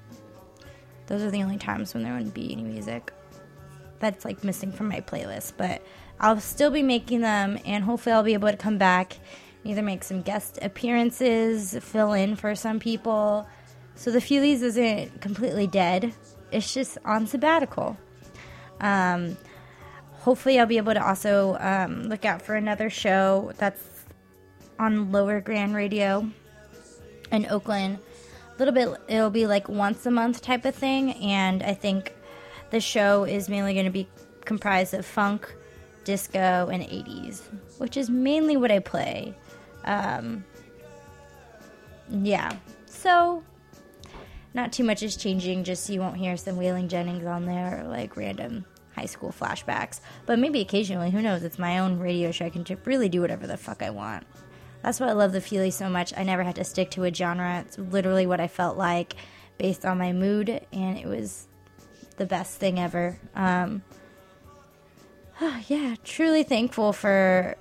Those 1.06 1.22
are 1.22 1.30
the 1.30 1.42
only 1.42 1.56
times 1.56 1.94
when 1.94 2.02
there 2.02 2.12
wouldn't 2.12 2.34
be 2.34 2.52
any 2.52 2.62
music 2.62 3.12
that's 4.00 4.24
like 4.24 4.44
missing 4.44 4.72
from 4.72 4.88
my 4.88 5.00
playlist. 5.00 5.54
But 5.56 5.82
I'll 6.20 6.40
still 6.40 6.70
be 6.70 6.82
making 6.82 7.22
them, 7.22 7.58
and 7.64 7.82
hopefully, 7.82 8.12
I'll 8.12 8.22
be 8.22 8.34
able 8.34 8.50
to 8.50 8.56
come 8.56 8.76
back, 8.76 9.16
either 9.64 9.82
make 9.82 10.04
some 10.04 10.20
guest 10.20 10.58
appearances, 10.60 11.76
fill 11.80 12.12
in 12.12 12.36
for 12.36 12.54
some 12.54 12.78
people. 12.78 13.46
So 13.94 14.10
the 14.10 14.18
Feelies 14.18 14.62
isn't 14.62 15.20
completely 15.20 15.66
dead, 15.66 16.12
it's 16.50 16.74
just 16.74 16.98
on 17.04 17.26
sabbatical. 17.26 17.96
Um, 18.80 19.36
hopefully, 20.20 20.58
I'll 20.60 20.66
be 20.66 20.76
able 20.76 20.94
to 20.94 21.06
also 21.06 21.56
um, 21.60 22.04
look 22.04 22.24
out 22.24 22.42
for 22.42 22.56
another 22.56 22.90
show 22.90 23.52
that's 23.58 23.82
on 24.78 25.12
Lower 25.12 25.40
Grand 25.40 25.74
Radio 25.74 26.28
in 27.30 27.46
Oakland. 27.46 27.98
Little 28.58 28.74
bit, 28.74 28.88
it'll 29.08 29.30
be 29.30 29.46
like 29.46 29.68
once 29.68 30.04
a 30.06 30.10
month 30.10 30.42
type 30.42 30.64
of 30.64 30.74
thing, 30.74 31.14
and 31.14 31.62
I 31.62 31.74
think 31.74 32.14
the 32.70 32.80
show 32.80 33.24
is 33.24 33.48
mainly 33.48 33.74
going 33.74 33.86
to 33.86 33.90
be 33.92 34.08
comprised 34.44 34.94
of 34.94 35.06
funk, 35.06 35.52
disco, 36.04 36.68
and 36.70 36.82
80s, 36.82 37.42
which 37.78 37.96
is 37.96 38.10
mainly 38.10 38.56
what 38.56 38.70
I 38.70 38.78
play. 38.78 39.34
Um, 39.84 40.44
yeah, 42.10 42.52
so 42.86 43.42
not 44.54 44.72
too 44.72 44.84
much 44.84 45.02
is 45.02 45.16
changing, 45.16 45.64
just 45.64 45.88
you 45.88 46.00
won't 46.00 46.16
hear 46.16 46.36
some 46.36 46.56
Waylon 46.56 46.88
Jennings 46.88 47.24
on 47.24 47.46
there 47.46 47.80
or 47.80 47.88
like 47.88 48.16
random 48.16 48.64
high 48.94 49.06
school 49.06 49.32
flashbacks. 49.32 50.00
But 50.26 50.38
maybe 50.38 50.60
occasionally, 50.60 51.10
who 51.10 51.22
knows? 51.22 51.42
It's 51.42 51.58
my 51.58 51.78
own 51.78 51.98
radio 51.98 52.30
show. 52.30 52.46
I 52.46 52.50
can 52.50 52.64
really 52.84 53.08
do 53.08 53.20
whatever 53.20 53.46
the 53.46 53.56
fuck 53.56 53.82
I 53.82 53.90
want. 53.90 54.26
That's 54.82 54.98
why 54.98 55.08
I 55.08 55.12
love 55.12 55.32
the 55.32 55.40
Feelies 55.40 55.74
so 55.74 55.88
much. 55.88 56.12
I 56.16 56.24
never 56.24 56.42
had 56.42 56.56
to 56.56 56.64
stick 56.64 56.90
to 56.92 57.04
a 57.04 57.14
genre. 57.14 57.60
It's 57.66 57.78
literally 57.78 58.26
what 58.26 58.40
I 58.40 58.48
felt 58.48 58.76
like 58.76 59.14
based 59.58 59.84
on 59.84 59.98
my 59.98 60.12
mood, 60.12 60.48
and 60.72 60.98
it 60.98 61.06
was 61.06 61.46
the 62.16 62.26
best 62.26 62.58
thing 62.58 62.80
ever. 62.80 63.18
Um, 63.34 63.82
yeah, 65.68 65.94
truly 66.04 66.42
thankful 66.42 66.92
for 66.92 67.56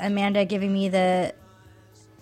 Amanda 0.00 0.44
giving 0.44 0.72
me 0.72 0.88
the 0.88 1.34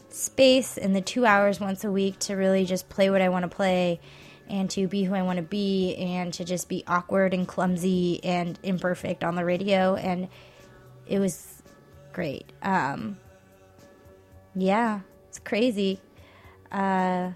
space 0.08 0.76
and 0.76 0.94
the 0.94 1.00
two 1.00 1.24
hours 1.24 1.60
once 1.60 1.84
a 1.84 1.90
week 1.90 2.18
to 2.18 2.34
really 2.34 2.64
just 2.64 2.88
play 2.88 3.10
what 3.10 3.22
I 3.22 3.28
want 3.28 3.44
to 3.44 3.48
play 3.48 4.00
and 4.48 4.68
to 4.70 4.88
be 4.88 5.04
who 5.04 5.14
I 5.14 5.22
want 5.22 5.36
to 5.36 5.44
be 5.44 5.94
and 5.96 6.34
to 6.34 6.44
just 6.44 6.68
be 6.68 6.82
awkward 6.88 7.32
and 7.32 7.46
clumsy 7.46 8.22
and 8.24 8.58
imperfect 8.64 9.22
on 9.22 9.36
the 9.36 9.44
radio. 9.44 9.94
And 9.94 10.28
it 11.06 11.20
was 11.20 11.62
great. 12.12 12.52
Um, 12.62 13.16
yeah, 14.54 15.00
it's 15.28 15.38
crazy. 15.38 16.00
Uh, 16.70 17.32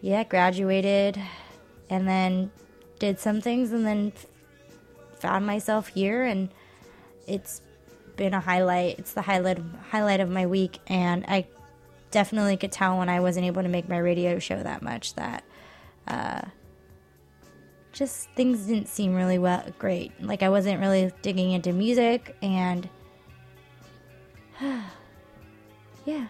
yeah, 0.00 0.24
graduated 0.24 1.20
and 1.88 2.06
then 2.06 2.50
did 2.98 3.18
some 3.18 3.40
things 3.40 3.72
and 3.72 3.86
then 3.86 4.12
found 5.18 5.46
myself 5.46 5.88
here 5.88 6.24
and 6.24 6.50
it's 7.26 7.62
been 8.16 8.34
a 8.34 8.40
highlight. 8.40 8.98
It's 8.98 9.12
the 9.12 9.22
highlight 9.22 9.58
highlight 9.90 10.20
of 10.20 10.28
my 10.28 10.46
week 10.46 10.78
and 10.86 11.24
I 11.26 11.46
definitely 12.10 12.56
could 12.56 12.70
tell 12.70 12.98
when 12.98 13.08
I 13.08 13.20
wasn't 13.20 13.46
able 13.46 13.62
to 13.62 13.68
make 13.68 13.88
my 13.88 13.98
radio 13.98 14.38
show 14.38 14.62
that 14.62 14.82
much 14.82 15.14
that 15.14 15.42
uh, 16.06 16.42
just 17.92 18.28
things 18.30 18.66
didn't 18.66 18.88
seem 18.88 19.14
really 19.14 19.38
well 19.38 19.64
great. 19.78 20.12
Like 20.20 20.42
I 20.42 20.48
wasn't 20.48 20.80
really 20.80 21.12
digging 21.22 21.52
into 21.52 21.72
music 21.72 22.36
and 22.42 22.88
yeah, 26.04 26.26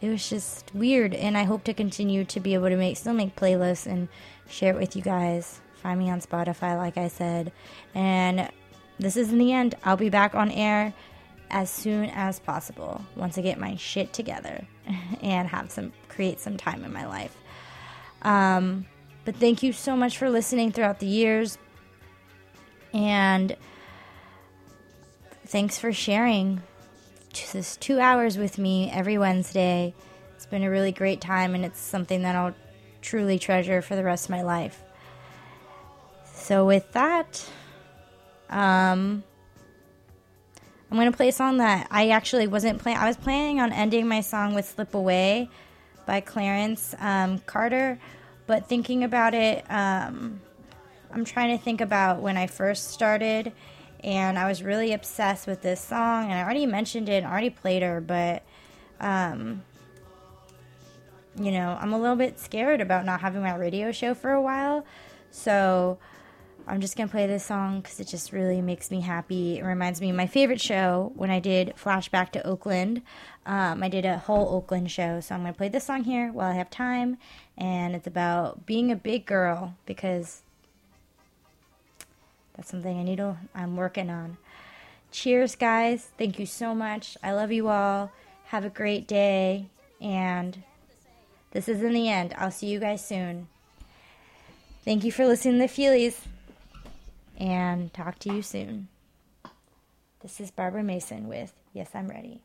it 0.00 0.08
was 0.08 0.28
just 0.28 0.70
weird 0.74 1.14
and 1.14 1.36
I 1.36 1.44
hope 1.44 1.64
to 1.64 1.74
continue 1.74 2.24
to 2.26 2.40
be 2.40 2.54
able 2.54 2.68
to 2.68 2.76
make 2.76 2.96
still 2.96 3.14
make 3.14 3.36
playlists 3.36 3.86
and 3.86 4.08
share 4.48 4.74
it 4.74 4.78
with 4.78 4.96
you 4.96 5.02
guys. 5.02 5.60
Find 5.82 5.98
me 5.98 6.10
on 6.10 6.20
Spotify 6.20 6.76
like 6.76 6.96
I 6.96 7.08
said. 7.08 7.52
And 7.94 8.50
this 8.98 9.16
isn't 9.16 9.38
the 9.38 9.52
end. 9.52 9.74
I'll 9.84 9.96
be 9.96 10.10
back 10.10 10.34
on 10.34 10.50
air 10.50 10.94
as 11.50 11.70
soon 11.70 12.06
as 12.10 12.38
possible 12.38 13.04
once 13.16 13.38
I 13.38 13.42
get 13.42 13.58
my 13.58 13.76
shit 13.76 14.12
together 14.12 14.66
and 15.22 15.48
have 15.48 15.70
some 15.70 15.92
create 16.08 16.40
some 16.40 16.56
time 16.56 16.84
in 16.84 16.92
my 16.92 17.06
life. 17.06 17.36
Um, 18.22 18.86
but 19.24 19.36
thank 19.36 19.62
you 19.62 19.72
so 19.72 19.96
much 19.96 20.18
for 20.18 20.30
listening 20.30 20.72
throughout 20.72 20.98
the 20.98 21.06
years. 21.06 21.58
And 22.92 23.56
thanks 25.46 25.78
for 25.78 25.92
sharing 25.92 26.62
this 27.34 27.76
two 27.76 27.98
hours 27.98 28.38
with 28.38 28.58
me 28.58 28.90
every 28.90 29.18
Wednesday. 29.18 29.94
It's 30.36 30.46
been 30.46 30.62
a 30.62 30.70
really 30.70 30.92
great 30.92 31.20
time, 31.20 31.54
and 31.54 31.64
it's 31.64 31.80
something 31.80 32.22
that 32.22 32.36
I'll 32.36 32.54
truly 33.02 33.38
treasure 33.38 33.82
for 33.82 33.96
the 33.96 34.04
rest 34.04 34.26
of 34.26 34.30
my 34.30 34.42
life. 34.42 34.82
So, 36.32 36.66
with 36.66 36.92
that, 36.92 37.46
um, 38.50 39.24
I'm 40.90 40.96
going 40.96 41.10
to 41.10 41.16
play 41.16 41.28
a 41.28 41.32
song 41.32 41.58
that 41.58 41.88
I 41.90 42.10
actually 42.10 42.46
wasn't 42.46 42.80
playing. 42.80 42.98
I 42.98 43.06
was 43.06 43.16
planning 43.16 43.60
on 43.60 43.72
ending 43.72 44.06
my 44.06 44.20
song 44.20 44.54
with 44.54 44.66
Slip 44.66 44.94
Away 44.94 45.48
by 46.06 46.20
Clarence 46.20 46.94
um, 46.98 47.38
Carter, 47.40 47.98
but 48.46 48.68
thinking 48.68 49.02
about 49.04 49.34
it, 49.34 49.64
um, 49.70 50.40
I'm 51.10 51.24
trying 51.24 51.56
to 51.56 51.62
think 51.62 51.80
about 51.80 52.20
when 52.20 52.36
I 52.36 52.46
first 52.46 52.90
started, 52.90 53.52
and 54.04 54.38
I 54.38 54.46
was 54.46 54.62
really 54.62 54.92
obsessed 54.92 55.46
with 55.46 55.62
this 55.62 55.80
song, 55.80 56.24
and 56.24 56.34
I 56.34 56.42
already 56.42 56.66
mentioned 56.66 57.08
it, 57.08 57.24
already 57.24 57.48
played 57.48 57.82
her, 57.82 58.02
but, 58.02 58.42
um, 59.00 59.62
you 61.40 61.50
know, 61.50 61.76
I'm 61.80 61.94
a 61.94 61.98
little 61.98 62.14
bit 62.14 62.38
scared 62.38 62.82
about 62.82 63.06
not 63.06 63.22
having 63.22 63.40
my 63.40 63.56
radio 63.56 63.90
show 63.92 64.12
for 64.12 64.30
a 64.30 64.42
while, 64.42 64.84
so 65.30 65.98
I'm 66.66 66.82
just 66.82 66.96
gonna 66.96 67.08
play 67.08 67.26
this 67.26 67.46
song 67.46 67.80
because 67.80 67.98
it 67.98 68.06
just 68.06 68.30
really 68.30 68.60
makes 68.60 68.90
me 68.90 69.00
happy. 69.00 69.58
It 69.58 69.64
reminds 69.64 70.02
me 70.02 70.10
of 70.10 70.16
my 70.16 70.26
favorite 70.26 70.60
show 70.60 71.12
when 71.16 71.30
I 71.30 71.40
did 71.40 71.72
Flashback 71.76 72.30
to 72.32 72.46
Oakland. 72.46 73.00
Um, 73.46 73.82
I 73.82 73.88
did 73.88 74.04
a 74.04 74.18
whole 74.18 74.54
Oakland 74.54 74.90
show, 74.90 75.20
so 75.20 75.34
I'm 75.34 75.40
gonna 75.40 75.54
play 75.54 75.70
this 75.70 75.84
song 75.84 76.04
here 76.04 76.30
while 76.30 76.50
I 76.50 76.54
have 76.54 76.68
time, 76.68 77.16
and 77.56 77.94
it's 77.96 78.06
about 78.06 78.66
being 78.66 78.92
a 78.92 78.96
big 78.96 79.24
girl 79.24 79.74
because 79.86 80.42
that's 82.54 82.70
something 82.70 82.98
I 82.98 83.02
need 83.02 83.16
to, 83.16 83.36
I'm 83.54 83.76
working 83.76 84.10
on. 84.10 84.36
Cheers, 85.10 85.54
guys. 85.56 86.08
Thank 86.18 86.38
you 86.38 86.46
so 86.46 86.74
much. 86.74 87.16
I 87.22 87.32
love 87.32 87.52
you 87.52 87.68
all. 87.68 88.10
Have 88.46 88.64
a 88.64 88.70
great 88.70 89.06
day. 89.06 89.66
And 90.00 90.62
this 91.52 91.68
is 91.68 91.82
in 91.82 91.92
the 91.92 92.08
end. 92.08 92.34
I'll 92.36 92.50
see 92.50 92.66
you 92.66 92.80
guys 92.80 93.04
soon. 93.04 93.48
Thank 94.84 95.04
you 95.04 95.12
for 95.12 95.24
listening 95.26 95.60
to 95.60 95.66
the 95.66 95.82
Feelies. 95.82 96.18
And 97.38 97.92
talk 97.94 98.18
to 98.20 98.32
you 98.32 98.42
soon. 98.42 98.88
This 100.20 100.40
is 100.40 100.50
Barbara 100.50 100.82
Mason 100.82 101.28
with 101.28 101.52
Yes, 101.72 101.90
I'm 101.94 102.08
Ready. 102.08 102.40